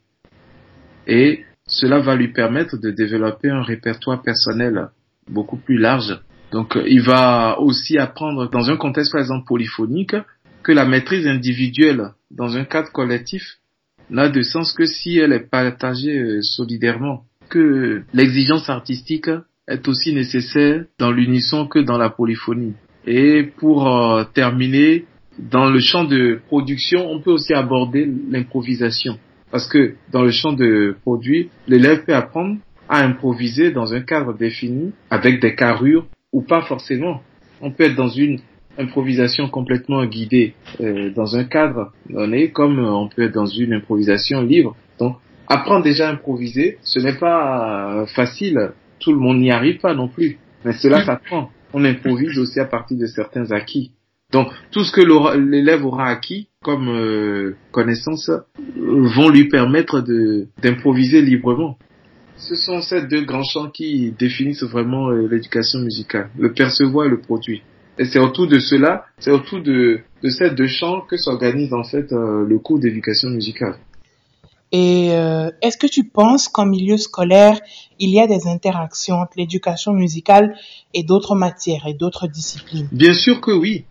[1.09, 4.91] Et cela va lui permettre de développer un répertoire personnel
[5.29, 6.21] beaucoup plus large.
[6.53, 10.15] Donc il va aussi apprendre dans un contexte par exemple polyphonique
[10.63, 13.59] que la maîtrise individuelle dans un cadre collectif
[14.11, 17.25] n'a de sens que si elle est partagée euh, solidairement.
[17.49, 19.31] Que l'exigence artistique
[19.69, 22.75] est aussi nécessaire dans l'unisson que dans la polyphonie.
[23.07, 25.07] Et pour euh, terminer,
[25.39, 29.19] dans le champ de production, on peut aussi aborder l'improvisation.
[29.51, 32.59] Parce que dans le champ de produit, l'élève peut apprendre
[32.89, 37.23] à improviser dans un cadre défini, avec des carrures, ou pas forcément.
[37.61, 38.41] On peut être dans une
[38.79, 44.41] improvisation complètement guidée, euh, dans un cadre donné, comme on peut être dans une improvisation
[44.43, 44.75] libre.
[44.99, 48.73] Donc, apprendre déjà à improviser, ce n'est pas facile
[49.03, 50.39] tout le monde n'y arrive pas non plus.
[50.65, 51.51] Mais cela s'apprend.
[51.75, 53.93] On improvise aussi à partir de certains acquis.
[54.31, 55.03] Donc tout ce que
[55.37, 58.31] l'élève aura acquis comme euh, connaissance
[58.77, 60.03] vont lui permettre
[60.63, 61.77] d'improviser librement.
[62.49, 67.09] Ce sont ces deux grands champs qui définissent vraiment euh, l'éducation musicale, le percevoir et
[67.09, 67.63] le produit.
[67.99, 71.85] Et c'est autour de cela, c'est autour de, de ces deux champs que s'organise en
[71.85, 73.77] fait euh, le cours d'éducation musicale.
[74.73, 77.61] Et euh, est-ce que tu penses qu'en milieu scolaire,
[78.01, 80.57] il y a des interactions entre l'éducation musicale
[80.95, 82.89] et d'autres matières et d'autres disciplines?
[82.91, 83.85] Bien sûr que oui.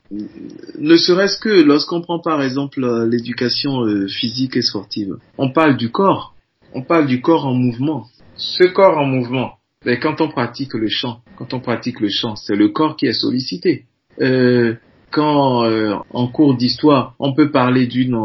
[0.78, 5.15] Ne serait-ce que lorsqu'on prend par exemple l'éducation physique et sportive.
[5.38, 6.36] On parle du corps.
[6.73, 8.07] On parle du corps en mouvement.
[8.36, 9.53] Ce corps en mouvement,
[9.86, 13.08] ben, quand on pratique le chant, quand on pratique le chant, c'est le corps qui
[13.08, 13.86] est sollicité.
[14.20, 14.76] Euh,
[15.12, 18.18] quand euh, en cours d'histoire, on peut parler d'une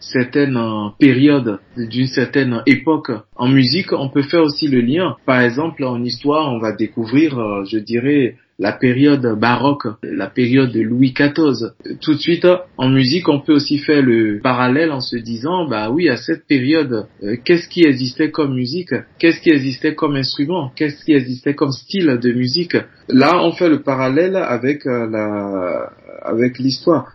[0.00, 0.60] certaines
[0.98, 3.10] périodes, d'une certaine époque.
[3.36, 5.16] En musique, on peut faire aussi le lien.
[5.24, 10.80] Par exemple, en histoire, on va découvrir, je dirais, la période baroque, la période de
[10.80, 11.72] Louis XIV.
[12.00, 15.90] Tout de suite, en musique, on peut aussi faire le parallèle en se disant, bah
[15.90, 18.94] oui, à cette période, euh, qu'est-ce qui existait comme musique?
[19.18, 20.70] Qu'est-ce qui existait comme instrument?
[20.76, 22.76] Qu'est-ce qui existait comme style de musique?
[23.08, 25.90] Là, on fait le parallèle avec euh, la,
[26.22, 27.12] avec l'histoire.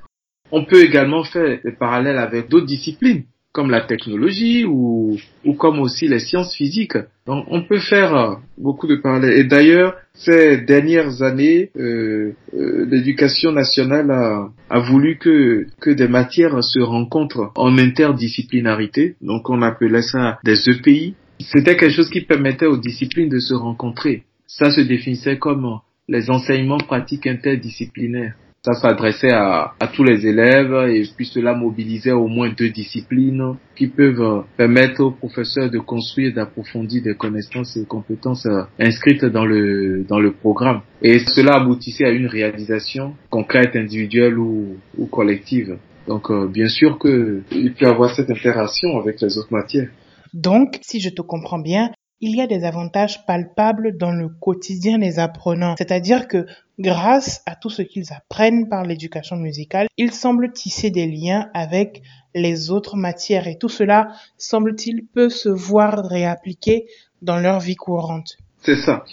[0.52, 5.80] On peut également faire des parallèles avec d'autres disciplines, comme la technologie ou, ou comme
[5.80, 6.98] aussi les sciences physiques.
[7.26, 9.40] Donc on peut faire beaucoup de parallèles.
[9.40, 16.08] Et d'ailleurs, ces dernières années, euh, euh, l'éducation nationale a, a, voulu que, que des
[16.08, 19.16] matières se rencontrent en interdisciplinarité.
[19.22, 21.16] Donc on appelait ça des EPI.
[21.40, 24.24] C'était quelque chose qui permettait aux disciplines de se rencontrer.
[24.46, 28.36] Ça se définissait comme les enseignements pratiques interdisciplinaires.
[28.62, 33.88] Ça s'adressait à, tous les élèves et puis cela mobilisait au moins deux disciplines qui
[33.88, 40.04] peuvent permettre aux professeurs de construire et d'approfondir des connaissances et compétences inscrites dans le,
[40.04, 40.82] dans le programme.
[41.02, 45.78] Et cela aboutissait à une réalisation concrète, individuelle ou, ou collective.
[46.08, 49.90] Donc euh, bien sûr qu'il peut y avoir cette interaction avec les autres matières.
[50.34, 51.90] Donc, si je te comprends bien,
[52.22, 55.76] il y a des avantages palpables dans le quotidien des apprenants.
[55.78, 56.46] C'est-à-dire que
[56.78, 62.02] grâce à tout ce qu'ils apprennent par l'éducation musicale, ils semblent tisser des liens avec
[62.36, 66.86] les autres matières et tout cela semble-t-il peut se voir réappliqué
[67.22, 68.38] dans leur vie courante.
[68.62, 69.04] C'est ça.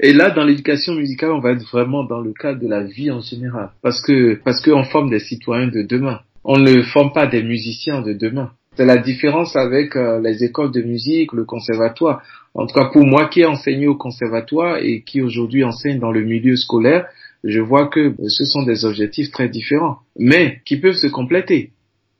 [0.00, 3.10] Et là, dans l'éducation musicale, on va être vraiment dans le cadre de la vie
[3.10, 3.70] en général.
[3.82, 6.20] Parce que, parce qu'on forme des citoyens de demain.
[6.44, 8.50] On ne forme pas des musiciens de demain.
[8.76, 12.22] C'est la différence avec euh, les écoles de musique, le conservatoire.
[12.54, 16.12] En tout cas, pour moi qui ai enseigné au conservatoire et qui aujourd'hui enseigne dans
[16.12, 17.06] le milieu scolaire,
[17.44, 21.70] je vois que ce sont des objectifs très différents, mais qui peuvent se compléter.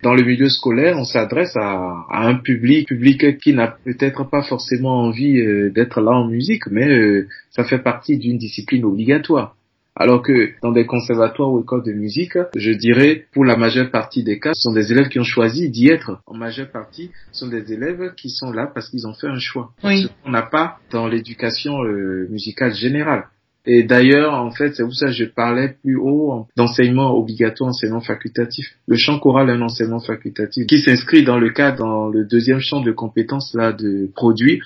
[0.03, 5.03] Dans le milieu scolaire, on s'adresse à, un public, public qui n'a peut-être pas forcément
[5.03, 9.55] envie euh, d'être là en musique, mais euh, ça fait partie d'une discipline obligatoire.
[9.95, 14.23] Alors que dans des conservatoires ou écoles de musique, je dirais, pour la majeure partie
[14.23, 16.21] des cas, ce sont des élèves qui ont choisi d'y être.
[16.27, 19.39] En majeure partie, ce sont des élèves qui sont là parce qu'ils ont fait un
[19.39, 19.73] choix.
[19.85, 20.05] Oui.
[20.05, 23.25] Ce qu'on n'a pas dans l'éducation euh, musicale générale.
[23.65, 28.01] Et d'ailleurs, en fait, c'est pour ça que je parlais plus haut d'enseignement obligatoire, enseignement
[28.01, 28.67] facultatif.
[28.89, 32.59] Le champ choral est un enseignement facultatif qui s'inscrit dans le cadre, dans le deuxième
[32.59, 34.61] champ de compétences là de produits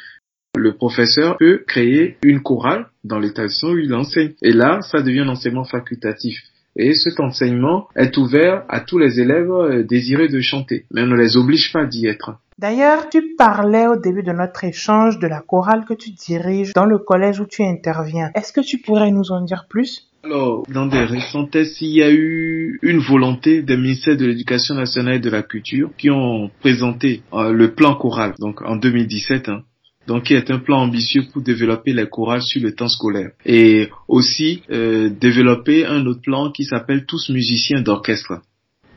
[0.56, 4.32] le professeur peut créer une chorale dans l'établissement où il enseigne.
[4.42, 6.38] Et là, ça devient un enseignement facultatif.
[6.78, 11.06] Et cet enseignement est ouvert à tous les élèves euh, désirés de chanter, mais on
[11.06, 12.38] ne les oblige pas d'y être.
[12.58, 16.84] D'ailleurs, tu parlais au début de notre échange de la chorale que tu diriges dans
[16.84, 18.30] le collège où tu interviens.
[18.34, 20.08] Est-ce que tu pourrais nous en dire plus?
[20.22, 24.74] Alors, dans des récents tests, il y a eu une volonté des ministères de l'Éducation
[24.74, 29.48] nationale et de la culture qui ont présenté euh, le plan choral, donc en 2017,
[29.48, 29.62] hein,
[30.06, 33.30] donc qui est un plan ambitieux pour développer les chorales sur le temps scolaire.
[33.44, 38.42] Et aussi euh, développer un autre plan qui s'appelle Tous musiciens d'orchestre,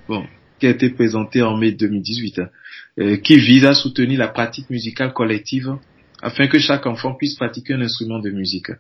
[0.08, 0.26] bon,
[0.60, 2.50] qui a été présenté en mai 2018, hein,
[3.00, 5.76] euh, qui vise à soutenir la pratique musicale collective
[6.22, 8.72] afin que chaque enfant puisse pratiquer un instrument de musique.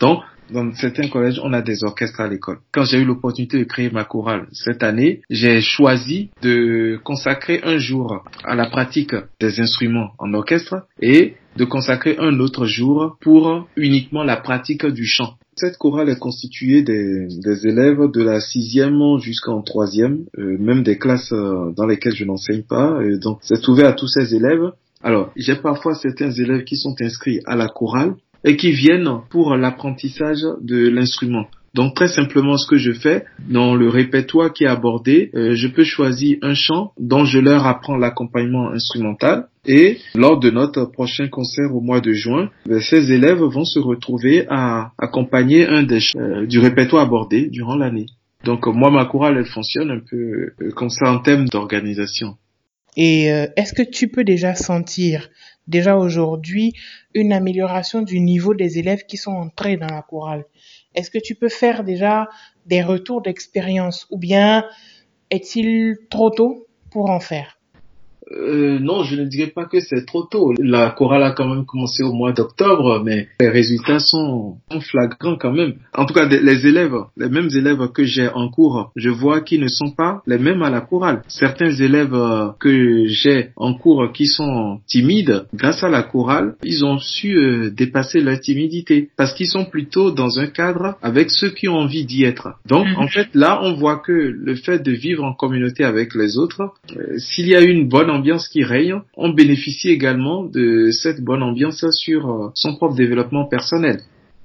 [0.00, 0.20] Donc,
[0.52, 2.58] dans certains collèges, on a des orchestres à l'école.
[2.72, 7.78] Quand j'ai eu l'opportunité de créer ma chorale cette année, j'ai choisi de consacrer un
[7.78, 13.68] jour à la pratique des instruments en orchestre et de consacrer un autre jour pour
[13.76, 15.34] uniquement la pratique du chant.
[15.56, 17.28] Cette chorale est constituée des,
[17.66, 22.62] élèves de la sixième jusqu'en troisième, euh, même des classes euh, dans lesquelles je n'enseigne
[22.62, 22.98] pas.
[23.04, 24.72] Et donc c'est ouvert à tous ces élèves.
[25.04, 29.54] Alors j'ai parfois certains élèves qui sont inscrits à la chorale et qui viennent pour
[29.54, 31.46] l'apprentissage de l'instrument.
[31.74, 35.68] Donc très simplement ce que je fais dans le répertoire qui est abordé, euh, je
[35.68, 41.28] peux choisir un chant dont je leur apprends l'accompagnement instrumental et lors de notre prochain
[41.28, 46.00] concert au mois de juin, ben, ces élèves vont se retrouver à accompagner un des
[46.00, 48.06] chants euh, du répertoire abordé durant l'année.
[48.44, 52.36] Donc moi ma chorale elle fonctionne un peu euh, comme ça en termes d'organisation.
[52.96, 53.24] Et
[53.56, 55.30] est-ce que tu peux déjà sentir
[55.66, 56.74] déjà aujourd'hui
[57.14, 60.44] une amélioration du niveau des élèves qui sont entrés dans la chorale?
[60.94, 62.28] Est-ce que tu peux faire déjà
[62.66, 64.64] des retours d'expérience ou bien
[65.30, 67.58] est-il trop tôt pour en faire?
[68.32, 70.52] Euh, non, je ne dirais pas que c'est trop tôt.
[70.58, 75.52] La chorale a quand même commencé au mois d'octobre, mais les résultats sont, flagrants quand
[75.52, 75.74] même.
[75.94, 79.60] En tout cas, les élèves, les mêmes élèves que j'ai en cours, je vois qu'ils
[79.60, 81.22] ne sont pas les mêmes à la chorale.
[81.28, 86.84] Certains élèves euh, que j'ai en cours qui sont timides, grâce à la chorale, ils
[86.84, 91.50] ont su euh, dépasser leur timidité parce qu'ils sont plutôt dans un cadre avec ceux
[91.50, 92.54] qui ont envie d'y être.
[92.66, 92.96] Donc, mhm.
[92.96, 96.74] en fait, là, on voit que le fait de vivre en communauté avec les autres,
[97.18, 101.84] s'il y a une bonne ambiance qui règne, on bénéficie également de cette bonne ambiance
[101.90, 104.00] sur euh, son propre développement personnel.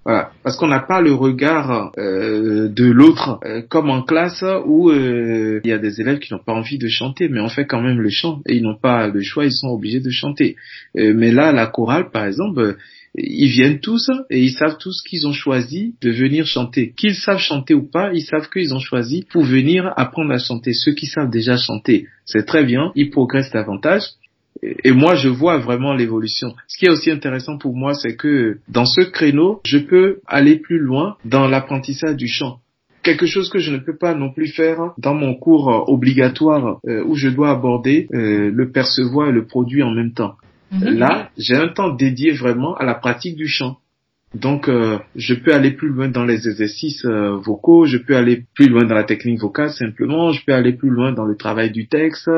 [0.05, 4.91] Voilà, parce qu'on n'a pas le regard euh, de l'autre euh, comme en classe où
[4.91, 7.81] il y a des élèves qui n'ont pas envie de chanter, mais on fait quand
[7.81, 10.55] même le chant et ils n'ont pas le choix, ils sont obligés de chanter.
[10.95, 12.77] mais là, la chorale, par exemple,
[13.15, 16.93] ils viennent tous et ils savent tous qu'ils ont choisi de venir chanter.
[16.95, 20.73] Qu'ils savent chanter ou pas, ils savent qu'ils ont choisi pour venir apprendre à chanter.
[20.73, 24.03] Ceux qui savent déjà chanter, c'est très bien, ils progressent davantage.
[24.61, 26.53] Et moi, je vois vraiment l'évolution.
[26.67, 30.57] Ce qui est aussi intéressant pour moi, c'est que dans ce créneau, je peux aller
[30.57, 32.59] plus loin dans l'apprentissage du chant
[33.01, 37.03] quelque chose que je ne peux pas non plus faire dans mon cours obligatoire euh,
[37.05, 40.35] où je dois aborder euh, le percevoir et le produit en même temps.
[40.71, 40.97] Mhm.
[40.97, 43.77] Là, j'ai un temps dédié vraiment à la pratique du chant.
[44.35, 48.43] Donc, euh, je peux aller plus loin dans les exercices euh, vocaux, je peux aller
[48.53, 51.71] plus loin dans la technique vocale simplement, je peux aller plus loin dans le travail
[51.71, 52.29] du texte,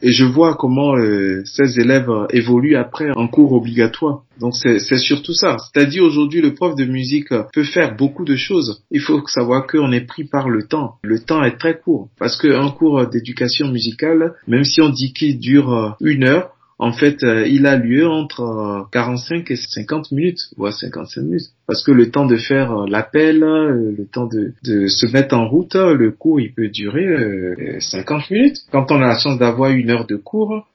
[0.00, 4.22] et je vois comment euh, ces élèves évoluent après en cours obligatoire.
[4.38, 5.56] Donc c'est surtout ça.
[5.58, 8.84] C'est-à-dire aujourd'hui le prof de musique peut faire beaucoup de choses.
[8.90, 10.96] Il faut savoir qu'on est pris par le temps.
[11.02, 15.38] Le temps est très court parce qu'un cours d'éducation musicale, même si on dit qu'il
[15.38, 16.52] dure une heure,
[16.82, 21.50] en fait, euh, il a lieu entre 45 euh, et 50 minutes, voire 55 minutes.
[21.68, 25.48] Parce que le temps de faire euh, l'appel, le temps de, de, se mettre en
[25.48, 28.56] route, le cours, il peut durer 50 minutes.
[28.72, 30.66] Quand on a la chance d'avoir une heure de cours,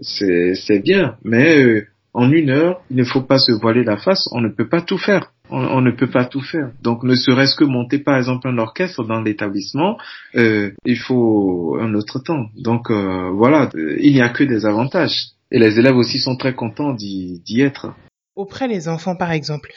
[0.00, 1.18] c'est bien.
[1.22, 4.68] Mais en une heure, il ne faut pas se voiler la face, on ne peut
[4.68, 6.70] pas tout faire on, ne peut pas tout faire.
[6.82, 9.96] Donc, ne serait-ce que monter, par exemple, un orchestre dans l'établissement,
[10.34, 12.46] euh, il faut un autre temps.
[12.56, 15.28] Donc, euh, voilà, il n'y a que des avantages.
[15.50, 17.94] Et les élèves aussi sont très contents d'y être.
[18.34, 19.72] Auprès des enfants, par exemple,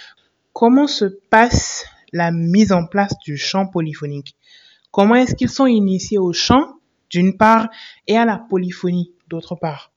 [0.53, 4.35] comment se passe la mise en place du chant polyphonique?
[4.91, 6.77] Comment est-ce qu'ils sont initiés au chant,
[7.11, 7.67] d'une part,
[8.07, 9.91] et à la polyphonie, d'autre part?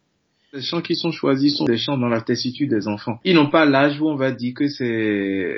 [0.52, 3.20] Les chants qui sont choisis sont des chants dans la tessiture des enfants.
[3.24, 5.54] Ils n'ont pas l'âge où on va dire que c'est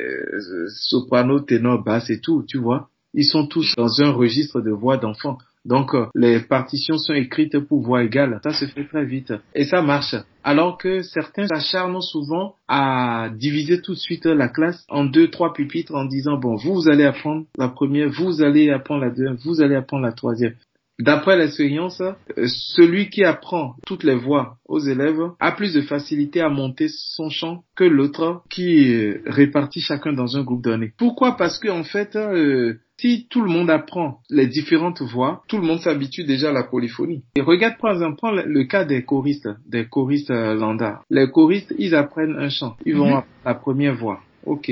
[0.68, 2.88] soprano, ténor, basse et tout, tu vois.
[3.14, 5.38] Ils sont tous dans un registre de voix d'enfants.
[5.64, 8.40] Donc euh, les partitions sont écrites pour voix égale.
[8.42, 9.32] Ça se fait très vite.
[9.54, 10.16] Et ça marche.
[10.42, 15.52] Alors que certains s'acharnent souvent à diviser tout de suite la classe en deux, trois
[15.52, 19.36] pupitres en disant, bon, vous, vous allez apprendre la première, vous allez apprendre la deuxième,
[19.36, 20.54] vous allez apprendre la troisième.
[20.98, 26.40] D'après l'expérience, euh, celui qui apprend toutes les voix aux élèves a plus de facilité
[26.40, 30.92] à monter son chant que l'autre qui euh, répartit chacun dans un groupe donné.
[30.98, 31.36] Pourquoi?
[31.36, 35.66] Parce que en fait, euh, si tout le monde apprend les différentes voix, tout le
[35.66, 37.24] monde s'habitue déjà à la polyphonie.
[37.36, 41.00] Et regarde par exemple le cas des choristes, des choristes lambda.
[41.10, 43.26] Les choristes, ils apprennent un chant, ils vont à mhm.
[43.46, 44.20] la première voix.
[44.44, 44.70] Ok.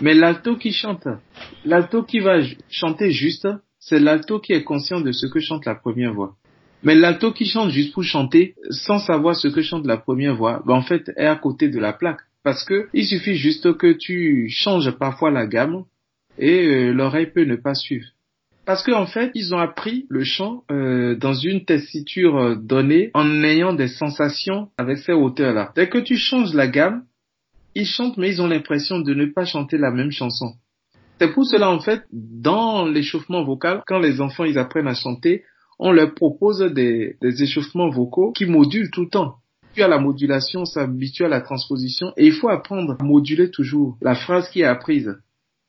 [0.00, 1.06] Mais l'alto qui chante,
[1.64, 3.46] l'alto qui va chanter juste,
[3.86, 6.36] c'est l'alto qui est conscient de ce que chante la première voix.
[6.82, 10.62] Mais l'alto qui chante juste pour chanter, sans savoir ce que chante la première voix,
[10.66, 12.20] ben en fait est à côté de la plaque.
[12.42, 15.84] Parce que il suffit juste que tu changes parfois la gamme
[16.38, 18.06] et euh, l'oreille peut ne pas suivre.
[18.66, 23.10] Parce qu'en en fait, ils ont appris le chant euh, dans une tessiture euh, donnée
[23.12, 25.72] en ayant des sensations avec ces hauteurs-là.
[25.76, 27.04] Dès que tu changes la gamme,
[27.74, 30.54] ils chantent mais ils ont l'impression de ne pas chanter la même chanson.
[31.20, 35.44] C'est pour cela, en fait, dans l'échauffement vocal, quand les enfants ils apprennent à chanter,
[35.78, 39.36] on leur propose des, échauffements vocaux qui modulent tout le temps.
[39.76, 44.14] À la modulation, s'habitue à la transposition et il faut apprendre à moduler toujours la
[44.14, 45.16] phrase qui est apprise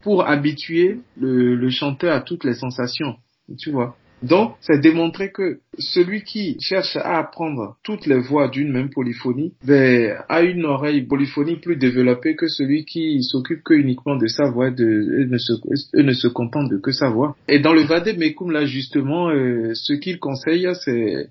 [0.04, 3.16] pour habituer le chanteur à toutes les sensations.
[3.58, 3.96] Tu vois.
[4.24, 9.54] Donc, c'est démontrer que celui qui cherche à apprendre toutes les voix d'une même polyphonie
[9.64, 14.50] ben, a une oreille polyphonique plus développée que celui qui s'occupe que uniquement de sa
[14.50, 15.54] voix de, et, ne se,
[15.96, 17.36] ne se contente de que sa voix.
[17.48, 21.30] Et dans le Vademecum, là, justement, euh, ce qu'il conseille, c'est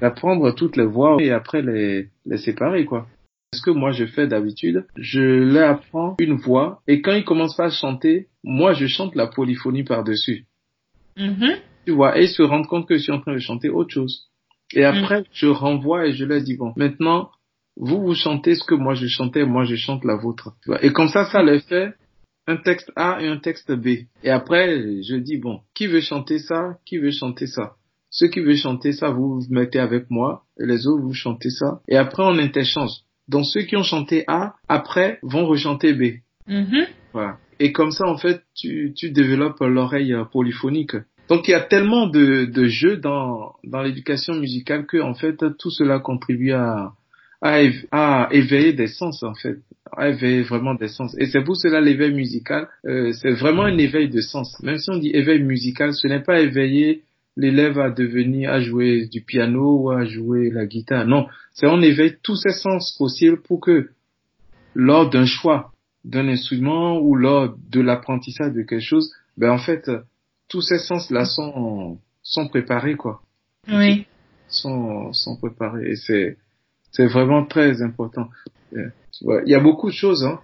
[0.00, 3.06] d'apprendre toutes les voix et après les, les séparer, quoi.
[3.54, 7.60] Ce que moi je fais d'habitude, je leur apprends une voix et quand ils commencent
[7.60, 10.46] à chanter, moi je chante la polyphonie par-dessus.
[11.18, 13.92] Mm-hmm tu vois, et se rendre compte que je suis en train de chanter autre
[13.92, 14.28] chose.
[14.74, 14.84] Et mm.
[14.84, 17.30] après, je renvoie et je leur dis, bon, maintenant,
[17.76, 20.52] vous, vous chantez ce que moi je chantais, moi je chante la vôtre.
[20.62, 20.84] Tu vois.
[20.84, 21.94] Et comme ça, ça les fait
[22.46, 24.06] un texte A et un texte B.
[24.22, 27.76] Et après, je dis, bon, qui veut chanter ça, qui veut chanter ça
[28.10, 31.50] Ceux qui veulent chanter ça, vous vous mettez avec moi, et les autres, vous chantez
[31.50, 31.80] ça.
[31.88, 32.90] Et après, on interchange.
[33.28, 36.20] Donc ceux qui ont chanté A, après, vont rechanter B.
[36.48, 36.88] Mm-hmm.
[37.12, 37.38] Voilà.
[37.60, 40.96] Et comme ça, en fait, tu, tu développes l'oreille polyphonique.
[41.28, 45.36] Donc il y a tellement de, de jeux dans, dans l'éducation musicale que en fait
[45.58, 46.92] tout cela contribue à,
[47.42, 49.58] à, éveiller des sens en fait,
[49.96, 51.14] à éveiller vraiment des sens.
[51.18, 54.60] Et c'est pour cela l'éveil musical, euh, c'est vraiment un éveil de sens.
[54.62, 57.02] Même si on dit éveil musical, ce n'est pas éveiller
[57.36, 61.06] l'élève à devenir, à jouer du piano ou à jouer la guitare.
[61.06, 63.88] Non, c'est on éveille tous ces sens possibles pour que
[64.74, 65.72] lors d'un choix
[66.04, 69.88] d'un instrument ou lors de l'apprentissage de quelque chose, ben en fait
[70.52, 73.22] tous ces sens-là sont, sont préparés, quoi.
[73.68, 74.04] Oui.
[74.48, 75.92] Sont, sont préparés.
[75.92, 76.36] Et c'est,
[76.90, 78.28] c'est vraiment très important.
[78.76, 78.90] Euh,
[79.22, 80.40] il y a beaucoup de choses, hein.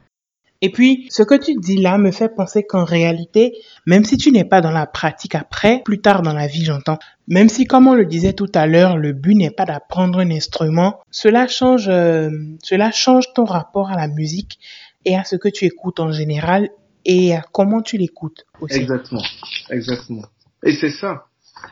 [0.63, 3.53] Et puis, ce que tu dis là me fait penser qu'en réalité,
[3.87, 6.99] même si tu n'es pas dans la pratique après, plus tard dans la vie, j'entends,
[7.29, 10.31] même si, comme on le disait tout à l'heure, le but n'est pas d'apprendre un
[10.31, 12.31] instrument, cela change, euh,
[12.65, 14.59] cela change ton rapport à la musique
[15.05, 16.71] et à ce que tu écoutes en général
[17.05, 18.79] et comment tu l'écoutes aussi.
[18.79, 19.25] Exactement,
[19.71, 20.27] exactement.
[20.65, 21.25] Et c'est ça.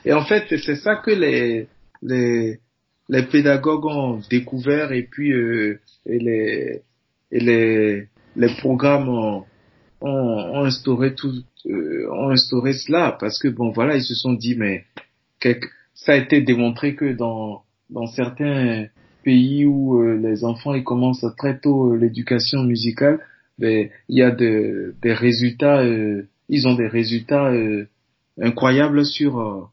[0.05, 1.69] Et en fait, c'est ça que les,
[2.03, 2.61] les,
[3.09, 6.83] les pédagogues ont découvert et puis euh, et les
[7.33, 9.45] et les les programmes ont,
[10.01, 11.33] ont, instauré tout
[11.67, 14.85] euh, ont instauré cela parce que bon voilà ils se sont dit mais
[15.95, 18.87] ça a été démontré que dans dans certains
[19.25, 23.21] pays où euh, les enfants ils commencent très tôt euh, l'éducation musicale
[23.59, 25.83] ben il y a de, des résultats
[26.49, 27.51] ils ont des résultats
[28.41, 29.71] incroyables sur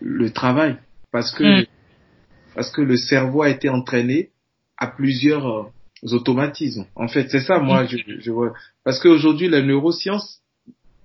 [0.00, 0.76] le travail
[1.12, 1.66] parce que mm.
[2.54, 4.30] parce que le cerveau a été entraîné
[4.76, 5.70] à plusieurs
[6.02, 6.86] automatismes.
[6.96, 8.54] En fait, c'est ça, moi, je, je vois.
[8.84, 10.40] Parce qu'aujourd'hui, la neuroscience,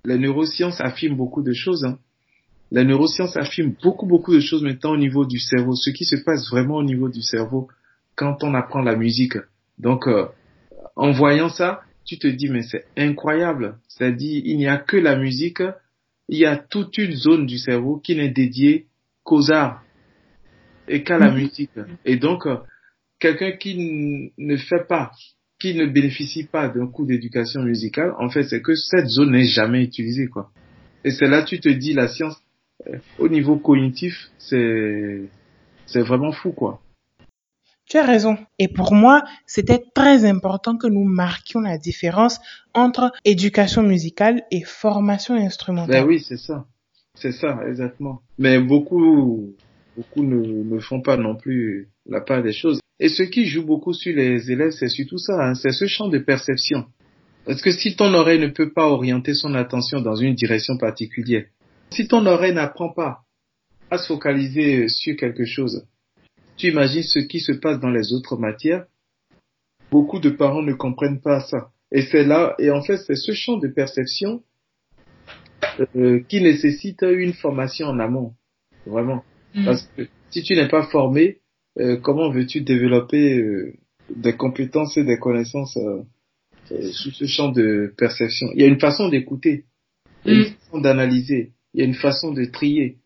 [0.04, 1.84] la neuroscience affirme beaucoup de choses.
[1.84, 1.98] Hein.
[2.70, 5.74] La neuroscience affirme beaucoup, beaucoup de choses maintenant au niveau du cerveau.
[5.74, 7.68] Ce qui se passe vraiment au niveau du cerveau
[8.16, 9.36] quand on apprend la musique.
[9.78, 10.26] Donc, euh,
[10.96, 13.78] en voyant ça, tu te dis, mais c'est incroyable.
[13.88, 15.62] C'est-à-dire, il n'y a que la musique,
[16.28, 18.86] il y a toute une zone du cerveau qui n'est dédiée
[19.24, 19.82] qu'aux arts
[20.88, 21.70] et qu'à la musique.
[22.04, 22.46] Et donc,
[23.18, 25.12] quelqu'un qui ne fait pas,
[25.58, 29.44] qui ne bénéficie pas d'un cours d'éducation musicale, en fait, c'est que cette zone n'est
[29.46, 30.50] jamais utilisée, quoi.
[31.04, 32.36] Et c'est là tu te dis la science
[32.88, 35.22] euh, au niveau cognitif, c'est
[35.86, 36.80] c'est vraiment fou, quoi.
[37.88, 38.36] Tu as raison.
[38.58, 42.40] Et pour moi, c'était très important que nous marquions la différence
[42.74, 46.02] entre éducation musicale et formation instrumentale.
[46.02, 46.66] Ben oui, c'est ça.
[47.14, 48.20] C'est ça, exactement.
[48.38, 49.54] Mais beaucoup,
[49.96, 52.80] beaucoup ne, font pas non plus la part des choses.
[52.98, 56.08] Et ce qui joue beaucoup sur les élèves, c'est surtout ça, hein, c'est ce champ
[56.08, 56.86] de perception.
[57.44, 61.44] Parce que si ton oreille ne peut pas orienter son attention dans une direction particulière,
[61.90, 63.20] si ton oreille n'apprend pas
[63.90, 65.86] à se focaliser sur quelque chose,
[66.56, 68.86] tu imagines ce qui se passe dans les autres matières,
[69.90, 71.70] beaucoup de parents ne comprennent pas ça.
[71.92, 74.42] Et c'est là, et en fait, c'est ce champ de perception
[75.96, 78.34] euh, qui nécessite une formation en amont,
[78.86, 79.22] vraiment.
[79.54, 79.64] Mm.
[79.64, 81.38] Parce que si tu n'es pas formé,
[81.78, 83.74] euh, comment veux-tu développer euh,
[84.14, 86.02] des compétences et des connaissances euh,
[86.92, 88.48] sous ce champ de perception?
[88.54, 89.64] Il y a une façon d'écouter,
[90.24, 90.54] il y a une mm.
[90.54, 92.98] façon d'analyser, il y a une façon de trier.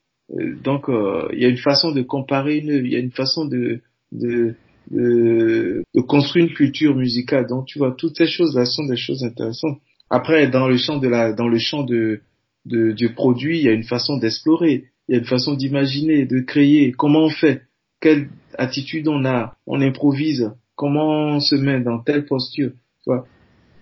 [0.63, 3.81] Donc, il y a une façon de comparer, une, il y a une façon de,
[4.13, 4.55] de,
[4.91, 7.47] de, de construire une culture musicale.
[7.47, 9.81] Donc, tu vois, toutes ces choses-là sont des choses intéressantes.
[10.09, 12.21] Après, dans le champ de la, dans le champ de,
[12.65, 16.27] de, du produit, il y a une façon d'explorer, il y a une façon d'imaginer,
[16.27, 16.93] de créer.
[16.93, 17.63] Comment on fait?
[18.01, 22.71] Quelle attitude on a, on improvise, comment on se met dans telle posture,
[23.05, 23.27] tu vois?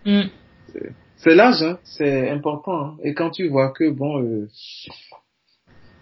[0.04, 0.28] Mm.
[1.16, 2.80] C'est l'âge, hein, c'est important.
[2.80, 2.96] Hein.
[3.02, 4.48] Et quand tu vois que bon, euh,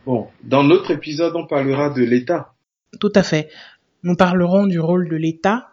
[0.06, 2.54] bon, dans notre épisode, on parlera de l'État.
[3.00, 3.50] Tout à fait.
[4.02, 5.68] Nous parlerons du rôle de l'État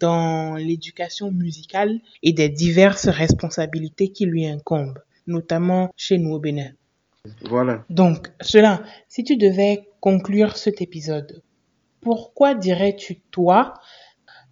[0.00, 6.72] dans l'éducation musicale et des diverses responsabilités qui lui incombent, notamment chez nous au Bénin.
[7.42, 7.84] Voilà.
[7.88, 11.42] Donc, cela, si tu devais conclure cet épisode,
[12.00, 13.74] pourquoi dirais-tu, toi,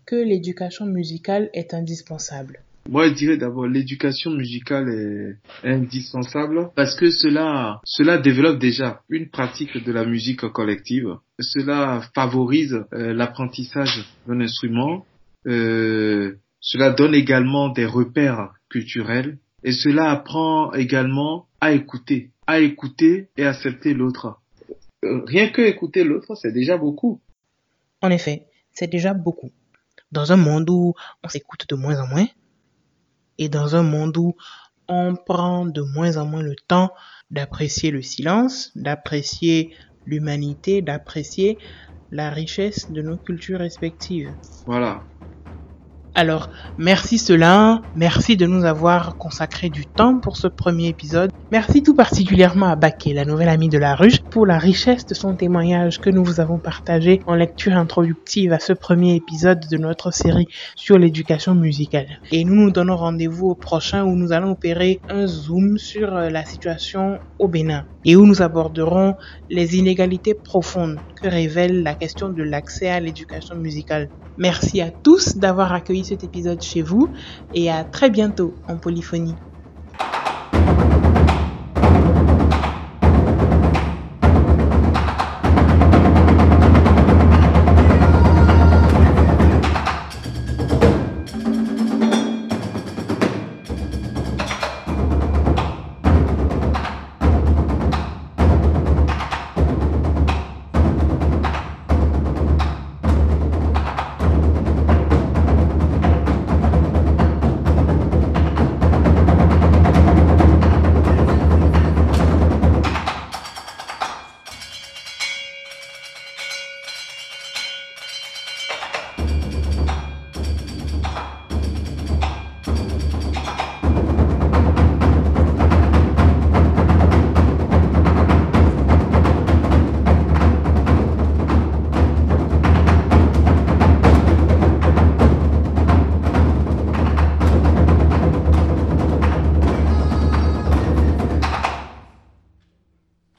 [0.06, 2.63] que l'éducation musicale est indispensable?
[2.88, 9.30] Moi, je dirais d'abord l'éducation musicale est indispensable parce que cela, cela développe déjà une
[9.30, 11.16] pratique de la musique collective.
[11.40, 15.06] Cela favorise euh, l'apprentissage d'un instrument.
[15.46, 23.28] Euh, cela donne également des repères culturels et cela apprend également à écouter, à écouter
[23.38, 24.40] et accepter l'autre.
[25.04, 27.20] Euh, rien que écouter l'autre, c'est déjà beaucoup.
[28.02, 29.50] En effet, c'est déjà beaucoup.
[30.12, 32.26] Dans un monde où on s'écoute de moins en moins,
[33.38, 34.36] et dans un monde où
[34.88, 36.92] on prend de moins en moins le temps
[37.30, 39.74] d'apprécier le silence, d'apprécier
[40.04, 41.58] l'humanité, d'apprécier
[42.10, 44.36] la richesse de nos cultures respectives.
[44.66, 45.04] Voilà.
[46.16, 51.30] Alors, merci cela, merci de nous avoir consacré du temps pour ce premier épisode.
[51.50, 55.14] Merci tout particulièrement à Baké, la nouvelle amie de la ruche, pour la richesse de
[55.14, 59.76] son témoignage que nous vous avons partagé en lecture introductive à ce premier épisode de
[59.76, 60.46] notre série
[60.76, 62.20] sur l'éducation musicale.
[62.30, 66.30] Et nous nous donnons rendez-vous au prochain où nous allons opérer un zoom sur euh,
[66.30, 69.14] la situation au Bénin et où nous aborderons
[69.48, 74.10] les inégalités profondes que révèle la question de l'accès à l'éducation musicale.
[74.36, 77.12] Merci à tous d'avoir accueilli cet épisode chez vous
[77.52, 79.36] et à très bientôt en polyphonie.